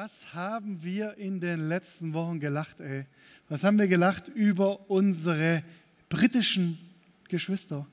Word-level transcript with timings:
Was 0.00 0.32
haben 0.32 0.84
wir 0.84 1.18
in 1.18 1.40
den 1.40 1.68
letzten 1.68 2.12
Wochen 2.12 2.38
gelacht, 2.38 2.78
ey? 2.78 3.04
Was 3.48 3.64
haben 3.64 3.80
wir 3.80 3.88
gelacht 3.88 4.28
über 4.28 4.88
unsere 4.88 5.64
britischen 6.08 6.78
Geschwister? 7.28 7.84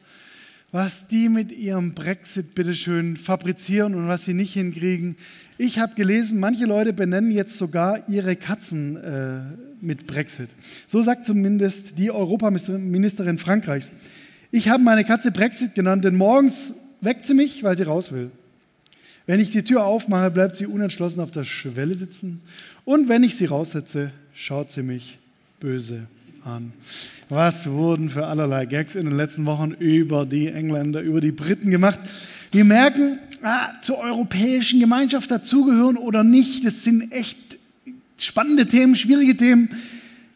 Was 0.71 1.07
die 1.07 1.29
mit 1.29 1.51
ihrem 1.51 1.95
Brexit 1.95 2.53
bitteschön 2.53 3.17
fabrizieren 3.17 3.95
und 3.95 4.07
was 4.07 4.23
sie 4.23 4.35
nicht 4.35 4.53
hinkriegen. 4.53 5.17
Ich 5.57 5.79
habe 5.79 5.95
gelesen, 5.95 6.39
manche 6.39 6.67
Leute 6.67 6.93
benennen 6.93 7.31
jetzt 7.31 7.57
sogar 7.57 8.07
ihre 8.07 8.35
Katzen 8.35 8.97
äh, 8.97 9.41
mit 9.81 10.05
Brexit. 10.05 10.51
So 10.85 11.01
sagt 11.01 11.25
zumindest 11.25 11.97
die 11.97 12.11
Europaministerin 12.11 13.39
Frankreichs. 13.39 13.91
Ich 14.51 14.69
habe 14.69 14.83
meine 14.83 15.05
Katze 15.05 15.31
Brexit 15.31 15.73
genannt, 15.73 16.05
denn 16.05 16.17
morgens 16.17 16.75
weckt 17.01 17.25
sie 17.25 17.33
mich, 17.33 17.63
weil 17.63 17.75
sie 17.75 17.83
raus 17.85 18.11
will. 18.11 18.29
Wenn 19.27 19.39
ich 19.39 19.51
die 19.51 19.63
Tür 19.63 19.85
aufmache, 19.85 20.29
bleibt 20.29 20.55
sie 20.55 20.67
unentschlossen 20.67 21.19
auf 21.19 21.31
der 21.31 21.43
Schwelle 21.43 21.95
sitzen. 21.95 22.41
Und 22.83 23.09
wenn 23.09 23.23
ich 23.23 23.35
sie 23.35 23.45
raussetze, 23.45 24.11
schaut 24.33 24.71
sie 24.71 24.83
mich 24.83 25.17
böse 25.59 26.05
an. 26.43 26.73
Was 27.29 27.67
wurden 27.69 28.11
für 28.11 28.27
allerlei 28.27 28.67
Gags 28.67 28.93
in 28.93 29.05
den 29.05 29.17
letzten 29.17 29.45
Wochen 29.45 29.71
über 29.71 30.27
die 30.27 30.47
Engländer, 30.47 31.01
über 31.01 31.21
die 31.21 31.31
Briten 31.31 31.71
gemacht? 31.71 31.99
Wir 32.51 32.63
merken, 32.65 33.17
ah, 33.41 33.71
zur 33.81 33.97
europäischen 33.97 34.79
Gemeinschaft 34.79 35.31
dazugehören 35.31 35.97
oder 35.97 36.23
nicht, 36.23 36.63
das 36.63 36.83
sind 36.83 37.11
echt 37.11 37.37
spannende 38.17 38.67
Themen, 38.67 38.95
schwierige 38.95 39.35
Themen. 39.35 39.69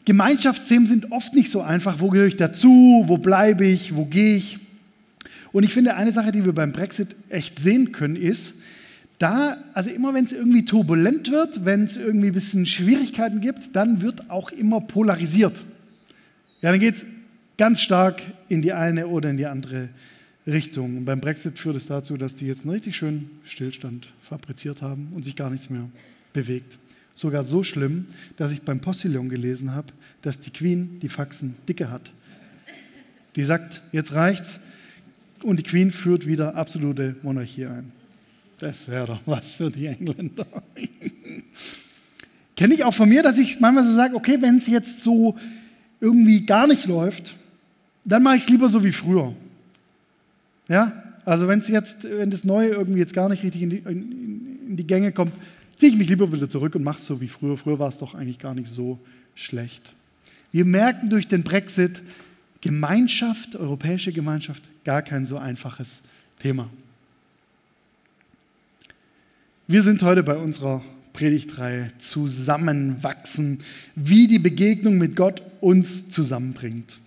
Gemeinschaftsthemen 0.05 0.87
sind 0.87 1.11
oft 1.11 1.35
nicht 1.35 1.51
so 1.51 1.61
einfach. 1.61 1.99
Wo 1.99 2.09
gehöre 2.09 2.27
ich 2.27 2.37
dazu? 2.37 3.03
Wo 3.05 3.19
bleibe 3.19 3.67
ich? 3.67 3.95
Wo 3.95 4.05
gehe 4.05 4.37
ich? 4.37 4.57
Und 5.51 5.63
ich 5.63 5.73
finde, 5.73 5.95
eine 5.95 6.11
Sache, 6.11 6.31
die 6.31 6.45
wir 6.45 6.53
beim 6.53 6.71
Brexit 6.71 7.15
echt 7.29 7.59
sehen 7.59 7.91
können, 7.91 8.15
ist, 8.15 8.55
da, 9.19 9.57
also 9.73 9.89
immer 9.89 10.13
wenn 10.13 10.25
es 10.25 10.31
irgendwie 10.31 10.65
turbulent 10.65 11.29
wird, 11.29 11.65
wenn 11.65 11.83
es 11.83 11.97
irgendwie 11.97 12.27
ein 12.27 12.33
bisschen 12.33 12.65
Schwierigkeiten 12.65 13.41
gibt, 13.41 13.75
dann 13.75 14.01
wird 14.01 14.29
auch 14.29 14.51
immer 14.51 14.81
polarisiert. 14.81 15.61
Ja, 16.61 16.71
dann 16.71 16.79
geht 16.79 16.95
es 16.95 17.05
ganz 17.57 17.81
stark 17.81 18.21
in 18.47 18.61
die 18.61 18.73
eine 18.73 19.07
oder 19.07 19.29
in 19.29 19.37
die 19.37 19.45
andere 19.45 19.89
Richtung. 20.47 20.97
Und 20.97 21.05
beim 21.05 21.19
Brexit 21.19 21.59
führt 21.59 21.75
es 21.75 21.87
dazu, 21.87 22.15
dass 22.15 22.35
die 22.35 22.47
jetzt 22.47 22.61
einen 22.61 22.71
richtig 22.71 22.95
schönen 22.95 23.29
Stillstand 23.43 24.07
fabriziert 24.21 24.81
haben 24.81 25.09
und 25.13 25.23
sich 25.23 25.35
gar 25.35 25.49
nichts 25.49 25.69
mehr 25.69 25.89
bewegt. 26.31 26.79
Sogar 27.13 27.43
so 27.43 27.63
schlimm, 27.63 28.05
dass 28.37 28.51
ich 28.51 28.61
beim 28.61 28.79
Postillon 28.79 29.27
gelesen 29.27 29.75
habe, 29.75 29.87
dass 30.21 30.39
die 30.39 30.51
Queen 30.51 30.99
die 31.01 31.09
Faxen 31.09 31.55
dicke 31.67 31.91
hat. 31.91 32.13
Die 33.35 33.43
sagt, 33.43 33.81
jetzt 33.91 34.13
reicht's. 34.13 34.61
Und 35.43 35.57
die 35.57 35.63
Queen 35.63 35.91
führt 35.91 36.25
wieder 36.25 36.55
absolute 36.55 37.15
Monarchie 37.21 37.65
ein. 37.65 37.91
Das 38.59 38.87
wäre 38.87 39.07
doch 39.07 39.21
was 39.25 39.53
für 39.53 39.71
die 39.71 39.87
Engländer. 39.87 40.45
Kenne 42.55 42.73
ich 42.73 42.83
auch 42.83 42.93
von 42.93 43.07
mir, 43.07 43.23
dass 43.23 43.39
ich 43.39 43.59
manchmal 43.59 43.85
so 43.85 43.93
sage, 43.93 44.15
okay, 44.15 44.37
wenn 44.41 44.57
es 44.57 44.67
jetzt 44.67 44.99
so 45.01 45.37
irgendwie 46.01 46.45
gar 46.45 46.67
nicht 46.67 46.85
läuft, 46.85 47.35
dann 48.03 48.21
mache 48.21 48.35
ich 48.35 48.43
es 48.43 48.49
lieber 48.49 48.67
so 48.67 48.83
wie 48.83 48.91
früher. 48.91 49.33
Ja, 50.67 51.03
also 51.23 51.47
wenn 51.47 51.59
es 51.59 51.69
jetzt, 51.69 52.03
wenn 52.03 52.31
das 52.31 52.43
Neue 52.43 52.69
irgendwie 52.69 52.99
jetzt 52.99 53.13
gar 53.13 53.29
nicht 53.29 53.43
richtig 53.43 53.61
in 53.61 53.69
die, 53.69 53.77
in, 53.77 54.59
in 54.69 54.77
die 54.77 54.87
Gänge 54.87 55.11
kommt, 55.11 55.33
ziehe 55.77 55.91
ich 55.91 55.97
mich 55.97 56.09
lieber 56.09 56.31
wieder 56.31 56.49
zurück 56.49 56.75
und 56.75 56.83
mache 56.83 56.97
es 56.97 57.05
so 57.05 57.21
wie 57.21 57.27
früher. 57.29 57.55
Früher 57.55 57.79
war 57.79 57.87
es 57.87 57.97
doch 57.97 58.13
eigentlich 58.13 58.39
gar 58.39 58.53
nicht 58.53 58.67
so 58.67 58.99
schlecht. 59.35 59.93
Wir 60.51 60.65
merken 60.65 61.09
durch 61.09 61.27
den 61.27 61.43
Brexit, 61.43 62.01
Gemeinschaft, 62.61 63.55
europäische 63.55 64.11
Gemeinschaft, 64.11 64.63
gar 64.83 65.01
kein 65.01 65.25
so 65.25 65.37
einfaches 65.37 66.01
Thema. 66.39 66.69
Wir 69.71 69.83
sind 69.83 70.01
heute 70.01 70.23
bei 70.23 70.35
unserer 70.35 70.83
Predigtreihe 71.13 71.91
Zusammenwachsen, 71.99 73.59
wie 73.93 74.25
die 74.25 74.39
Begegnung 74.39 74.97
mit 74.97 75.15
Gott 75.15 75.43
uns 75.61 76.09
zusammenbringt. 76.09 76.97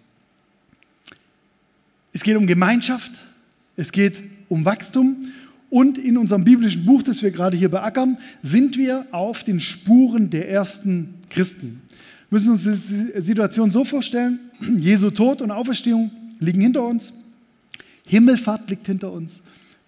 Es 2.12 2.22
geht 2.22 2.36
um 2.36 2.46
Gemeinschaft, 2.46 3.24
es 3.74 3.90
geht 3.90 4.22
um 4.48 4.64
Wachstum 4.64 5.32
und 5.70 5.98
in 5.98 6.16
unserem 6.16 6.44
biblischen 6.44 6.86
Buch, 6.86 7.02
das 7.02 7.20
wir 7.24 7.32
gerade 7.32 7.56
hier 7.56 7.68
beackern, 7.68 8.16
sind 8.44 8.78
wir 8.78 9.06
auf 9.10 9.42
den 9.42 9.58
Spuren 9.58 10.30
der 10.30 10.48
ersten 10.48 11.14
Christen. 11.30 11.82
Wir 12.30 12.38
müssen 12.38 12.52
uns 12.52 12.62
die 12.62 13.20
Situation 13.20 13.72
so 13.72 13.84
vorstellen, 13.84 14.38
Jesu 14.76 15.10
Tod 15.10 15.42
und 15.42 15.50
Auferstehung 15.50 16.12
liegen 16.38 16.60
hinter 16.60 16.84
uns, 16.84 17.12
Himmelfahrt 18.06 18.70
liegt 18.70 18.86
hinter 18.86 19.10
uns, 19.10 19.42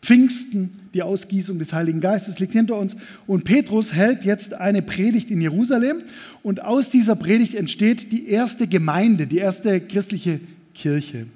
Pfingsten, 0.04 0.70
die 0.92 1.02
Ausgießung 1.02 1.58
des 1.58 1.72
Heiligen 1.72 2.00
Geistes 2.00 2.38
liegt 2.38 2.52
hinter 2.52 2.76
uns. 2.76 2.96
Und 3.26 3.44
Petrus 3.44 3.94
hält 3.94 4.24
jetzt 4.24 4.54
eine 4.54 4.82
Predigt 4.82 5.30
in 5.30 5.40
Jerusalem. 5.40 6.02
Und 6.42 6.62
aus 6.62 6.90
dieser 6.90 7.16
Predigt 7.16 7.54
entsteht 7.54 8.12
die 8.12 8.28
erste 8.28 8.66
Gemeinde, 8.68 9.26
die 9.26 9.38
erste 9.38 9.80
christliche 9.80 10.40
Kirche. 10.74 11.26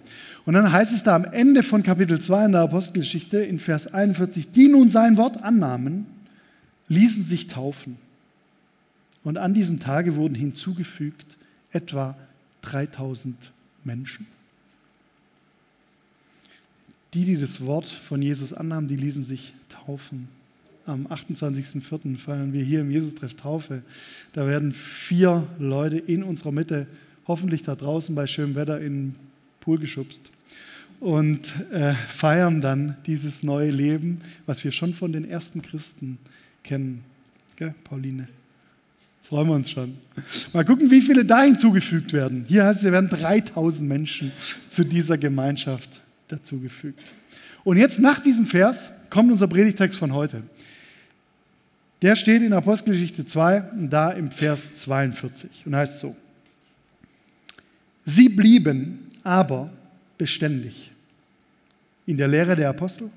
Und 0.44 0.54
dann 0.54 0.70
heißt 0.70 0.92
es 0.92 1.02
da 1.02 1.16
am 1.16 1.24
Ende 1.24 1.62
von 1.62 1.82
Kapitel 1.82 2.20
2 2.20 2.46
in 2.46 2.52
der 2.52 2.62
Apostelgeschichte 2.62 3.38
in 3.38 3.58
Vers 3.58 3.92
41, 3.92 4.50
die 4.50 4.68
nun 4.68 4.90
sein 4.90 5.16
Wort 5.16 5.42
annahmen, 5.42 6.06
ließen 6.88 7.24
sich 7.24 7.46
taufen. 7.46 7.96
Und 9.24 9.38
an 9.38 9.54
diesem 9.54 9.80
Tage 9.80 10.16
wurden 10.16 10.34
hinzugefügt 10.34 11.38
etwa 11.72 12.16
3000 12.62 13.52
Menschen. 13.84 14.26
Die, 17.18 17.24
die 17.24 17.36
das 17.36 17.66
Wort 17.66 17.88
von 17.88 18.22
Jesus 18.22 18.52
annahmen, 18.52 18.86
die 18.86 18.94
ließen 18.94 19.24
sich 19.24 19.52
taufen. 19.68 20.28
Am 20.86 21.08
28.04. 21.08 22.16
feiern 22.16 22.52
wir 22.52 22.62
hier 22.62 22.82
im 22.82 22.92
Jesus-Treff 22.92 23.34
Taufe. 23.34 23.82
Da 24.34 24.46
werden 24.46 24.72
vier 24.72 25.44
Leute 25.58 25.96
in 25.96 26.22
unserer 26.22 26.52
Mitte, 26.52 26.86
hoffentlich 27.26 27.64
da 27.64 27.74
draußen 27.74 28.14
bei 28.14 28.28
schönem 28.28 28.54
Wetter, 28.54 28.80
in 28.80 28.92
den 28.92 29.14
Pool 29.58 29.80
geschubst 29.80 30.30
und 31.00 31.56
äh, 31.72 31.92
feiern 32.06 32.60
dann 32.60 32.96
dieses 33.04 33.42
neue 33.42 33.72
Leben, 33.72 34.20
was 34.46 34.62
wir 34.62 34.70
schon 34.70 34.94
von 34.94 35.12
den 35.12 35.28
ersten 35.28 35.60
Christen 35.60 36.18
kennen. 36.62 37.02
Gell, 37.56 37.74
Pauline? 37.82 38.28
Das 39.18 39.30
freuen 39.30 39.48
wir 39.48 39.54
uns 39.56 39.70
schon. 39.70 39.98
Mal 40.52 40.64
gucken, 40.64 40.88
wie 40.88 41.02
viele 41.02 41.24
da 41.24 41.42
hinzugefügt 41.42 42.12
werden. 42.12 42.44
Hier 42.46 42.64
heißt 42.64 42.78
es, 42.78 42.84
es 42.86 42.92
werden 42.92 43.10
3000 43.10 43.88
Menschen 43.88 44.30
zu 44.70 44.84
dieser 44.84 45.18
Gemeinschaft 45.18 46.00
dazugefügt. 46.28 47.00
Und 47.64 47.76
jetzt 47.76 47.98
nach 47.98 48.20
diesem 48.20 48.46
Vers 48.46 48.90
kommt 49.10 49.30
unser 49.30 49.48
Predigtext 49.48 49.98
von 49.98 50.12
heute. 50.12 50.42
Der 52.02 52.14
steht 52.14 52.42
in 52.42 52.52
Apostelgeschichte 52.52 53.26
2, 53.26 53.72
da 53.88 54.10
im 54.10 54.30
Vers 54.30 54.74
42 54.76 55.66
und 55.66 55.74
heißt 55.74 55.98
so. 55.98 56.16
Sie 58.04 58.28
blieben 58.28 59.10
aber 59.24 59.70
beständig 60.16 60.92
in 62.06 62.16
der 62.16 62.28
Lehre 62.28 62.56
der 62.56 62.70
Apostel 62.70 63.10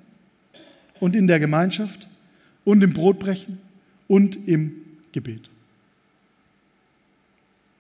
und 1.00 1.16
in 1.16 1.28
der 1.28 1.40
Gemeinschaft 1.40 2.08
und 2.66 2.84
im 2.84 2.94
Brotbrechen 2.94 3.60
und 4.08 4.48
im 4.48 4.74
Gebet. 5.12 5.50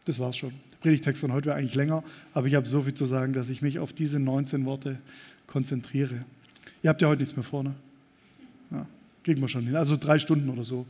Das 0.05 0.19
war's 0.19 0.37
schon. 0.37 0.53
Predigtext 0.81 1.21
von 1.21 1.31
heute 1.31 1.47
wäre 1.47 1.57
eigentlich 1.57 1.75
länger, 1.75 2.03
aber 2.33 2.47
ich 2.47 2.55
habe 2.55 2.67
so 2.67 2.81
viel 2.81 2.93
zu 2.93 3.05
sagen, 3.05 3.33
dass 3.33 3.49
ich 3.49 3.61
mich 3.61 3.79
auf 3.79 3.93
diese 3.93 4.19
19 4.19 4.65
Worte 4.65 4.97
konzentriere. 5.47 6.25
Ihr 6.83 6.89
habt 6.89 7.01
ja 7.01 7.07
heute 7.07 7.21
nichts 7.21 7.35
mehr 7.35 7.43
vorne. 7.43 7.73
Ja, 8.71 8.87
kriegen 9.23 9.41
wir 9.41 9.47
schon 9.47 9.65
hin. 9.65 9.75
Also 9.75 9.95
drei 9.95 10.17
Stunden 10.17 10.49
oder 10.49 10.63
so 10.63 10.85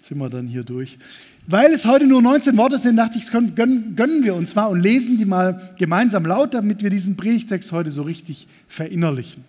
sind 0.00 0.18
wir 0.18 0.30
dann 0.30 0.46
hier 0.46 0.64
durch. 0.64 0.98
Weil 1.46 1.72
es 1.72 1.84
heute 1.84 2.06
nur 2.06 2.22
19 2.22 2.56
Worte 2.56 2.78
sind, 2.78 2.96
dachte 2.96 3.18
ich, 3.18 3.30
gönnen, 3.30 3.96
gönnen 3.96 4.24
wir 4.24 4.34
uns 4.34 4.54
mal 4.54 4.66
und 4.66 4.80
lesen 4.80 5.18
die 5.18 5.24
mal 5.24 5.74
gemeinsam 5.78 6.24
laut, 6.24 6.54
damit 6.54 6.82
wir 6.82 6.90
diesen 6.90 7.16
Predigtext 7.16 7.72
heute 7.72 7.90
so 7.90 8.02
richtig 8.02 8.46
verinnerlichen. 8.66 9.44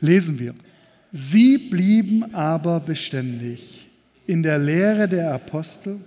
Lesen 0.00 0.38
wir. 0.38 0.54
Sie 1.12 1.56
blieben 1.56 2.34
aber 2.34 2.80
beständig 2.80 3.88
in 4.26 4.42
der 4.42 4.58
Lehre 4.58 5.08
der 5.08 5.32
Apostel 5.32 6.00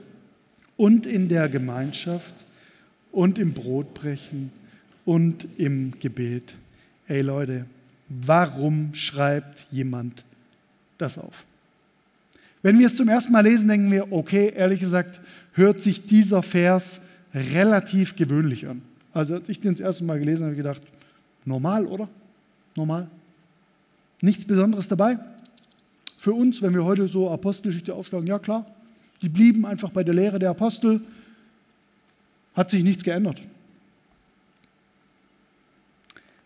und 0.78 1.08
in 1.08 1.28
der 1.28 1.50
Gemeinschaft 1.50 2.46
und 3.12 3.40
im 3.40 3.54
Brotbrechen 3.54 4.52
und 5.06 5.48
im 5.58 5.94
Gebet. 6.00 6.56
Ey 7.08 7.22
Leute, 7.22 7.66
warum 8.08 8.94
schreibt 8.94 9.66
jemand 9.72 10.24
das 10.98 11.18
auf? 11.18 11.46
Wenn 12.62 12.78
wir 12.78 12.88
es 12.88 12.96
zum 12.96 13.08
ersten 13.08 13.32
Mal 13.32 13.42
lesen, 13.42 13.70
denken 13.70 13.92
wir, 13.92 14.12
okay, 14.12 14.54
ehrlich 14.56 14.80
gesagt, 14.80 15.22
hört 15.54 15.80
sich 15.80 16.06
dieser 16.06 16.44
Vers 16.44 17.02
relativ 17.34 18.16
gewöhnlich 18.16 18.68
an. 18.68 18.82
Also 19.14 19.36
als 19.36 19.50
ich 19.50 19.60
den 19.60 19.74
das 19.74 19.82
erste 19.82 20.04
Mal 20.04 20.20
gelesen 20.20 20.44
habe, 20.44 20.52
habe 20.52 20.54
ich 20.54 20.58
gedacht, 20.58 20.82
normal, 21.46 21.86
oder? 21.86 22.10
Normal. 22.76 23.08
Nichts 24.22 24.46
Besonderes 24.46 24.88
dabei. 24.88 25.18
Für 26.18 26.34
uns, 26.34 26.62
wenn 26.62 26.74
wir 26.74 26.84
heute 26.84 27.08
so 27.08 27.30
Apostelgeschichte 27.32 27.94
aufschlagen, 27.94 28.28
ja 28.28 28.40
klar, 28.40 28.66
die 29.22 29.30
blieben 29.30 29.66
einfach 29.66 29.90
bei 29.90 30.04
der 30.04 30.14
Lehre 30.14 30.38
der 30.38 30.50
Apostel, 30.50 31.02
hat 32.60 32.72
sich 32.72 32.84
nichts 32.84 33.06
geändert. 33.06 33.42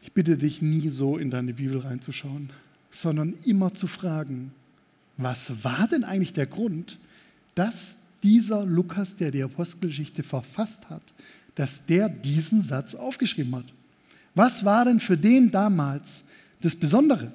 Ich 0.04 0.12
bitte 0.12 0.38
dich 0.38 0.62
nie 0.62 0.88
so 0.90 1.18
in 1.18 1.32
deine 1.32 1.54
Bibel 1.54 1.80
reinzuschauen, 1.80 2.52
sondern 2.92 3.34
immer 3.46 3.74
zu 3.74 3.88
fragen, 3.88 4.52
was 5.18 5.64
war 5.64 5.88
denn 5.88 6.04
eigentlich 6.04 6.32
der 6.32 6.46
Grund, 6.46 7.00
dass 7.56 7.98
dieser 8.22 8.64
Lukas, 8.64 9.16
der 9.16 9.32
die 9.32 9.42
Apostelgeschichte 9.42 10.22
verfasst 10.22 10.88
hat, 10.92 11.02
dass 11.56 11.88
der 11.88 12.10
diesen 12.10 12.62
Satz 12.62 12.94
aufgeschrieben 12.94 13.56
hat. 13.56 13.66
Was 14.36 14.64
war 14.64 14.86
denn 14.86 15.00
für 15.00 15.18
den 15.18 15.50
damals 15.50 16.26
das 16.62 16.76
Besondere? 16.76 17.32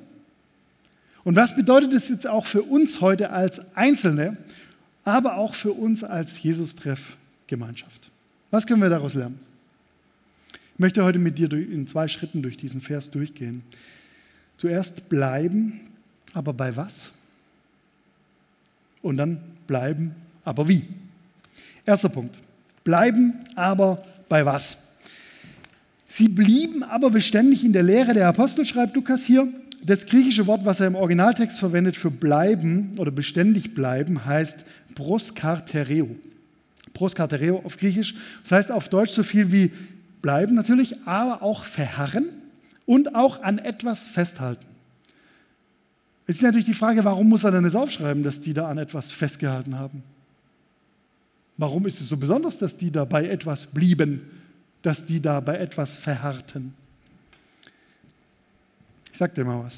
Und 1.24 1.34
was 1.34 1.56
bedeutet 1.56 1.94
es 1.94 2.08
jetzt 2.08 2.28
auch 2.28 2.46
für 2.46 2.62
uns 2.62 3.00
heute 3.00 3.30
als 3.30 3.74
Einzelne, 3.74 4.38
aber 5.02 5.34
auch 5.34 5.56
für 5.56 5.72
uns 5.72 6.04
als 6.04 6.40
Jesus-Treff-Gemeinschaft? 6.40 8.08
Was 8.50 8.66
können 8.66 8.80
wir 8.80 8.88
daraus 8.88 9.14
lernen? 9.14 9.38
Ich 10.74 10.78
möchte 10.78 11.04
heute 11.04 11.18
mit 11.18 11.38
dir 11.38 11.52
in 11.52 11.86
zwei 11.86 12.08
Schritten 12.08 12.40
durch 12.40 12.56
diesen 12.56 12.80
Vers 12.80 13.10
durchgehen. 13.10 13.62
Zuerst 14.56 15.08
bleiben, 15.08 15.80
aber 16.32 16.52
bei 16.52 16.74
was? 16.76 17.10
Und 19.02 19.18
dann 19.18 19.40
bleiben, 19.66 20.14
aber 20.44 20.68
wie? 20.68 20.84
Erster 21.84 22.08
Punkt. 22.08 22.38
Bleiben, 22.84 23.34
aber 23.54 24.02
bei 24.28 24.46
was? 24.46 24.78
Sie 26.06 26.28
blieben 26.28 26.82
aber 26.82 27.10
beständig 27.10 27.64
in 27.64 27.74
der 27.74 27.82
Lehre 27.82 28.14
der 28.14 28.28
Apostel, 28.28 28.64
schreibt 28.64 28.96
Lukas 28.96 29.24
hier. 29.24 29.46
Das 29.84 30.06
griechische 30.06 30.46
Wort, 30.46 30.64
was 30.64 30.80
er 30.80 30.86
im 30.86 30.94
Originaltext 30.94 31.58
verwendet 31.58 31.96
für 31.96 32.10
bleiben 32.10 32.94
oder 32.96 33.10
beständig 33.10 33.74
bleiben, 33.74 34.24
heißt 34.24 34.64
proskartereo. 34.94 36.16
Proskartereo 36.98 37.62
auf 37.64 37.76
Griechisch. 37.76 38.16
Das 38.42 38.52
heißt 38.52 38.72
auf 38.72 38.88
Deutsch 38.88 39.12
so 39.12 39.22
viel 39.22 39.52
wie 39.52 39.70
bleiben 40.20 40.56
natürlich, 40.56 40.96
aber 41.06 41.42
auch 41.42 41.64
verharren 41.64 42.26
und 42.86 43.14
auch 43.14 43.40
an 43.42 43.58
etwas 43.58 44.06
festhalten. 44.06 44.66
Es 46.26 46.36
ist 46.36 46.42
natürlich 46.42 46.66
die 46.66 46.74
Frage, 46.74 47.04
warum 47.04 47.28
muss 47.28 47.44
er 47.44 47.52
denn 47.52 47.62
das 47.62 47.76
aufschreiben, 47.76 48.24
dass 48.24 48.40
die 48.40 48.52
da 48.52 48.68
an 48.68 48.78
etwas 48.78 49.12
festgehalten 49.12 49.78
haben? 49.78 50.02
Warum 51.56 51.86
ist 51.86 52.00
es 52.00 52.08
so 52.08 52.16
besonders, 52.16 52.58
dass 52.58 52.76
die 52.76 52.90
da 52.90 53.04
bei 53.04 53.28
etwas 53.28 53.66
blieben, 53.66 54.22
dass 54.82 55.04
die 55.04 55.22
da 55.22 55.38
bei 55.38 55.56
etwas 55.56 55.96
verharrten? 55.96 56.74
Ich 59.12 59.18
sage 59.18 59.34
dir 59.34 59.44
mal 59.44 59.64
was. 59.64 59.76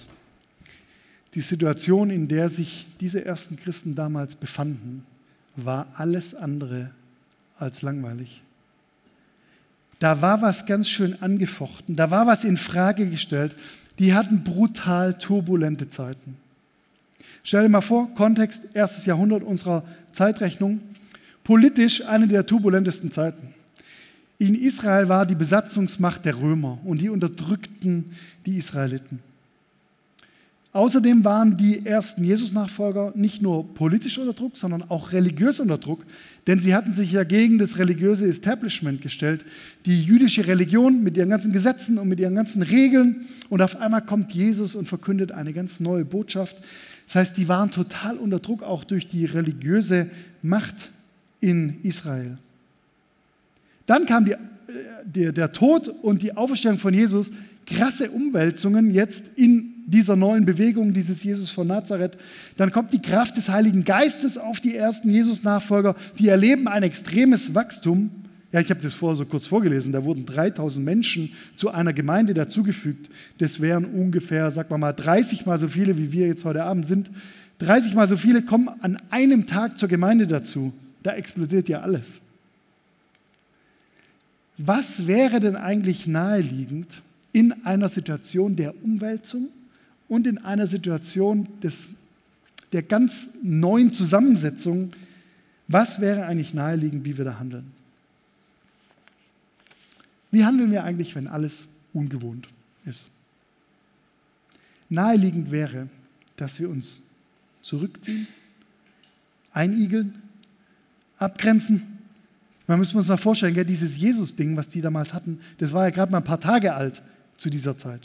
Die 1.35 1.43
Situation, 1.43 2.11
in 2.11 2.27
der 2.29 2.49
sich 2.49 2.87
diese 2.99 3.25
ersten 3.25 3.57
Christen 3.57 3.95
damals 3.95 4.35
befanden, 4.35 5.05
war 5.55 5.87
alles 5.95 6.35
andere 6.35 6.91
als 7.61 7.83
langweilig. 7.83 8.43
Da 9.99 10.23
war 10.23 10.41
was 10.41 10.67
ganz 10.67 10.89
schön 10.89 11.21
angefochten, 11.23 11.95
da 11.95 12.11
war 12.11 12.27
was 12.27 12.45
in 12.45 12.57
Frage 12.57 13.09
gestellt. 13.09 13.55
Die 13.99 14.15
hatten 14.15 14.43
brutal 14.43 15.19
turbulente 15.19 15.91
Zeiten. 15.91 16.37
Stell 17.43 17.63
dir 17.63 17.69
mal 17.69 17.81
vor, 17.83 18.15
Kontext, 18.15 18.65
erstes 18.73 19.05
Jahrhundert 19.05 19.43
unserer 19.43 19.85
Zeitrechnung, 20.13 20.81
politisch 21.45 22.05
eine 22.07 22.27
der 22.27 22.47
turbulentesten 22.47 23.13
Zeiten. 23.13 23.55
In 24.39 24.55
Israel 24.55 25.11
war 25.11 25.27
die 25.27 25.35
Besatzungsmacht 25.35 26.25
der 26.25 26.39
Römer 26.39 26.79
und 26.85 27.01
die 27.01 27.11
unterdrückten 27.11 28.17
die 28.47 28.57
Israeliten. 28.57 29.21
Außerdem 30.73 31.25
waren 31.25 31.57
die 31.57 31.85
ersten 31.85 32.23
Jesus-Nachfolger 32.23 33.13
nicht 33.17 33.43
nur 33.43 33.75
politisch 33.75 34.19
unter 34.19 34.35
Druck, 34.35 34.57
sondern 34.57 34.85
auch 34.89 35.11
religiös 35.11 35.59
unter 35.59 35.79
Druck, 35.79 36.07
denn 36.47 36.61
sie 36.61 36.77
hatten 36.77 36.95
sich 36.95 37.11
ja 37.11 37.25
gegen 37.25 37.59
das 37.59 37.79
religiöse 37.79 38.29
Establishment 38.29 39.03
gestellt, 39.03 39.45
die 39.85 40.01
jüdische 40.01 40.47
Religion 40.47 41.03
mit 41.03 41.17
ihren 41.17 41.29
ganzen 41.29 41.53
Gesetzen 41.53 41.99
und 41.99 42.09
mit 42.09 42.21
ihren 42.21 42.37
ganzen 42.37 42.63
Regeln. 42.63 43.27
Und 43.49 43.63
auf 43.63 43.81
einmal 43.81 44.03
kommt 44.03 44.31
Jesus 44.31 44.77
und 44.77 44.87
verkündet 44.87 45.33
eine 45.33 45.53
ganz 45.53 45.81
neue 45.81 46.05
Botschaft. 46.05 46.63
Das 47.07 47.17
heißt, 47.17 47.37
die 47.37 47.49
waren 47.49 47.73
total 47.73 48.17
unter 48.17 48.39
Druck, 48.39 48.63
auch 48.63 48.85
durch 48.85 49.07
die 49.07 49.25
religiöse 49.25 50.09
Macht 50.41 50.91
in 51.41 51.83
Israel. 51.83 52.39
Dann 53.87 54.07
kam 54.07 54.25
die, 54.25 54.33
äh, 54.33 54.37
der, 55.05 55.33
der 55.33 55.51
Tod 55.51 55.89
und 55.89 56.23
die 56.23 56.37
Auferstehung 56.37 56.79
von 56.79 56.95
Jesus, 56.95 57.33
krasse 57.67 58.11
Umwälzungen 58.11 58.95
jetzt 58.95 59.37
in 59.37 59.80
dieser 59.91 60.17
neuen 60.17 60.45
Bewegung, 60.45 60.95
dieses 60.95 61.23
Jesus 61.23 61.51
von 61.51 61.67
Nazareth. 61.67 62.17
Dann 62.57 62.71
kommt 62.71 62.93
die 62.93 63.03
Kraft 63.03 63.37
des 63.37 63.49
Heiligen 63.49 63.85
Geistes 63.85 64.39
auf 64.39 64.61
die 64.61 64.77
ersten 64.77 65.11
Jesus-Nachfolger, 65.11 65.97
die 66.19 66.29
erleben 66.29 66.69
ein 66.69 66.83
extremes 66.83 67.55
Wachstum. 67.55 68.11
Ja, 68.53 68.61
ich 68.61 68.71
habe 68.71 68.81
das 68.81 68.95
vorher 68.95 69.17
so 69.17 69.27
kurz 69.27 69.47
vorgelesen, 69.47 69.93
da 69.93 70.05
wurden 70.05 70.27
3000 70.27 70.85
Menschen 70.85 71.33
zu 71.57 71.71
einer 71.71 71.93
Gemeinde 71.93 72.35
dazugefügt. 72.35 73.09
Das 73.39 73.61
wären 73.61 73.85
ungefähr, 73.85 74.51
sagen 74.51 74.71
wir 74.71 74.79
mal, 74.79 74.93
30 74.93 75.47
mal 75.47 75.59
so 75.59 75.69
viele, 75.69 75.99
wie 75.99 76.13
wir 76.13 76.27
jetzt 76.27 76.45
heute 76.45 76.65
Abend 76.65 76.87
sind. 76.87 77.11
30 77.59 77.95
mal 77.95 78.09
so 78.09 78.17
viele 78.17 78.43
kommen 78.43 78.69
an 78.81 78.97
einem 79.11 79.47
Tag 79.47 79.79
zur 79.79 79.89
Gemeinde 79.89 80.27
dazu. 80.27 80.73
Da 81.03 81.13
explodiert 81.13 81.69
ja 81.69 81.81
alles. 81.81 82.21
Was 84.57 85.07
wäre 85.07 85.41
denn 85.41 85.57
eigentlich 85.57 86.07
naheliegend 86.07 87.03
in 87.33 87.65
einer 87.65 87.89
Situation 87.89 88.57
der 88.57 88.75
Umwälzung 88.83 89.49
und 90.11 90.27
in 90.27 90.39
einer 90.39 90.67
Situation 90.67 91.49
des, 91.63 91.95
der 92.73 92.83
ganz 92.83 93.31
neuen 93.43 93.93
Zusammensetzung, 93.93 94.93
was 95.69 96.01
wäre 96.01 96.27
eigentlich 96.27 96.53
naheliegend, 96.53 97.05
wie 97.05 97.17
wir 97.17 97.25
da 97.25 97.39
handeln? 97.39 97.71
Wie 100.33 100.45
handeln 100.45 100.73
wir 100.73 100.83
eigentlich, 100.83 101.15
wenn 101.15 101.29
alles 101.29 101.67
ungewohnt 101.93 102.49
ist? 102.85 103.05
Naheliegend 104.89 105.53
wäre, 105.53 105.89
dass 106.37 106.59
wir 106.59 106.69
uns 106.69 107.03
zurückziehen, 107.61 108.27
einigeln, 109.53 110.21
abgrenzen. 111.19 111.99
Man 112.67 112.81
muss 112.81 112.93
uns 112.93 113.07
mal 113.07 113.17
vorstellen, 113.17 113.55
gell, 113.55 113.65
dieses 113.65 113.97
Jesus-Ding, 113.97 114.57
was 114.57 114.67
die 114.67 114.81
damals 114.81 115.15
hatten, 115.15 115.39
das 115.59 115.73
war 115.73 115.85
ja 115.85 115.91
gerade 115.91 116.11
mal 116.11 116.19
ein 116.19 116.25
paar 116.25 116.41
Tage 116.41 116.75
alt 116.75 117.01
zu 117.37 117.49
dieser 117.49 117.79
Zeit. 117.79 118.01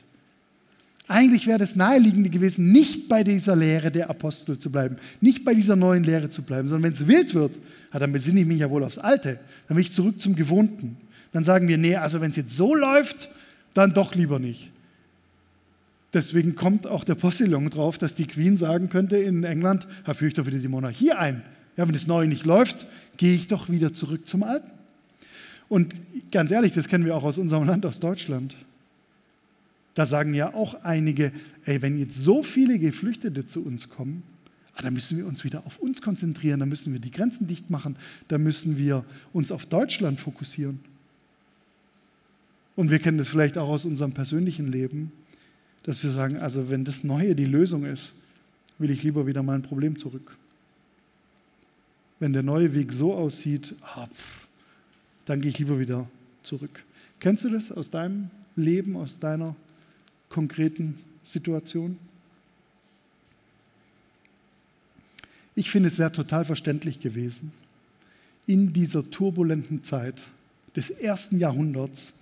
Eigentlich 1.07 1.45
wäre 1.45 1.59
das 1.59 1.75
naheliegende 1.75 2.29
gewesen, 2.29 2.71
nicht 2.71 3.07
bei 3.09 3.23
dieser 3.23 3.55
Lehre 3.55 3.91
der 3.91 4.09
Apostel 4.09 4.57
zu 4.57 4.71
bleiben, 4.71 4.97
nicht 5.21 5.45
bei 5.45 5.53
dieser 5.53 5.75
neuen 5.75 6.03
Lehre 6.03 6.29
zu 6.29 6.41
bleiben, 6.41 6.67
sondern 6.67 6.83
wenn 6.83 6.93
es 6.93 7.07
wild 7.07 7.35
wird, 7.35 7.59
dann 7.91 8.11
besinne 8.11 8.41
ich 8.41 8.47
mich 8.47 8.59
ja 8.59 8.71
wohl 8.71 8.83
aufs 8.83 8.97
Alte, 8.97 9.39
dann 9.67 9.77
will 9.77 9.83
ich 9.83 9.91
zurück 9.91 10.19
zum 10.19 10.35
Gewohnten. 10.35 10.97
Dann 11.31 11.43
sagen 11.43 11.67
wir, 11.67 11.77
nee, 11.77 11.95
also 11.95 12.21
wenn 12.21 12.31
es 12.31 12.37
jetzt 12.37 12.55
so 12.55 12.73
läuft, 12.73 13.29
dann 13.73 13.93
doch 13.93 14.15
lieber 14.15 14.39
nicht. 14.39 14.71
Deswegen 16.13 16.55
kommt 16.55 16.87
auch 16.87 17.03
der 17.03 17.15
Postillon 17.15 17.69
drauf, 17.69 17.97
dass 17.97 18.15
die 18.15 18.25
Queen 18.25 18.57
sagen 18.57 18.89
könnte 18.89 19.17
in 19.17 19.43
England, 19.43 19.85
da 20.05 20.13
führe 20.13 20.29
ich 20.29 20.33
doch 20.33 20.45
wieder 20.45 20.59
die 20.59 20.69
Monarchie 20.69 21.11
ein. 21.11 21.43
Ja, 21.77 21.85
wenn 21.85 21.93
das 21.93 22.07
Neue 22.07 22.27
nicht 22.27 22.45
läuft, 22.45 22.87
gehe 23.17 23.35
ich 23.35 23.47
doch 23.47 23.69
wieder 23.69 23.93
zurück 23.93 24.27
zum 24.27 24.43
Alten. 24.43 24.71
Und 25.67 25.93
ganz 26.31 26.51
ehrlich, 26.51 26.73
das 26.73 26.87
kennen 26.87 27.05
wir 27.05 27.15
auch 27.15 27.23
aus 27.23 27.37
unserem 27.37 27.67
Land, 27.67 27.85
aus 27.85 27.99
Deutschland. 27.99 28.55
Da 29.95 30.05
sagen 30.05 30.33
ja 30.33 30.53
auch 30.53 30.83
einige, 30.83 31.31
ey, 31.63 31.81
wenn 31.81 31.97
jetzt 31.97 32.21
so 32.21 32.43
viele 32.43 32.77
Geflüchtete 32.77 33.47
zu 33.47 33.65
uns 33.65 33.89
kommen, 33.89 34.23
ah, 34.75 34.81
dann 34.81 34.93
müssen 34.93 35.17
wir 35.17 35.25
uns 35.25 35.43
wieder 35.43 35.65
auf 35.65 35.79
uns 35.79 36.01
konzentrieren, 36.01 36.59
dann 36.59 36.69
müssen 36.69 36.93
wir 36.93 36.99
die 36.99 37.11
Grenzen 37.11 37.47
dicht 37.47 37.69
machen, 37.69 37.95
dann 38.27 38.43
müssen 38.43 38.77
wir 38.77 39.05
uns 39.31 39.51
auf 39.51 39.65
Deutschland 39.65 40.19
fokussieren. 40.19 40.79
Und 42.75 42.91
wir 42.91 42.99
kennen 42.99 43.17
das 43.17 43.29
vielleicht 43.29 43.57
auch 43.57 43.69
aus 43.69 43.85
unserem 43.85 44.11
persönlichen 44.11 44.69
Leben, 44.69 45.13
dass 45.83 46.03
wir 46.03 46.11
sagen, 46.11 46.37
also 46.37 46.69
wenn 46.69 46.83
das 46.83 47.05
Neue 47.05 47.33
die 47.33 47.45
Lösung 47.45 47.85
ist, 47.85 48.11
will 48.77 48.91
ich 48.91 49.01
lieber 49.03 49.27
wieder 49.27 49.43
mein 49.43 49.61
Problem 49.61 49.97
zurück. 49.97 50.35
Wenn 52.19 52.33
der 52.33 52.43
neue 52.43 52.73
Weg 52.73 52.91
so 52.91 53.13
aussieht, 53.13 53.75
ah, 53.81 54.07
pff, 54.07 54.47
dann 55.23 55.39
gehe 55.39 55.51
ich 55.51 55.59
lieber 55.59 55.79
wieder 55.79 56.05
zurück. 56.43 56.83
Kennst 57.21 57.45
du 57.45 57.49
das 57.49 57.71
aus 57.71 57.89
deinem 57.89 58.29
Leben, 58.57 58.97
aus 58.97 59.19
deiner 59.19 59.55
konkreten 60.35 60.95
Situation? 61.23 61.97
Ich 65.55 65.71
finde, 65.71 65.87
es 65.87 65.97
wäre 65.97 66.11
total 66.11 66.43
verständlich 66.43 66.99
gewesen, 66.99 67.53
in 68.45 68.73
dieser 68.73 69.09
turbulenten 69.09 69.85
Zeit 69.85 70.23
des 70.75 70.89
ersten 70.89 71.39
Jahrhunderts 71.39 72.15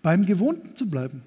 beim 0.00 0.26
Gewohnten 0.26 0.76
zu 0.76 0.88
bleiben, 0.88 1.22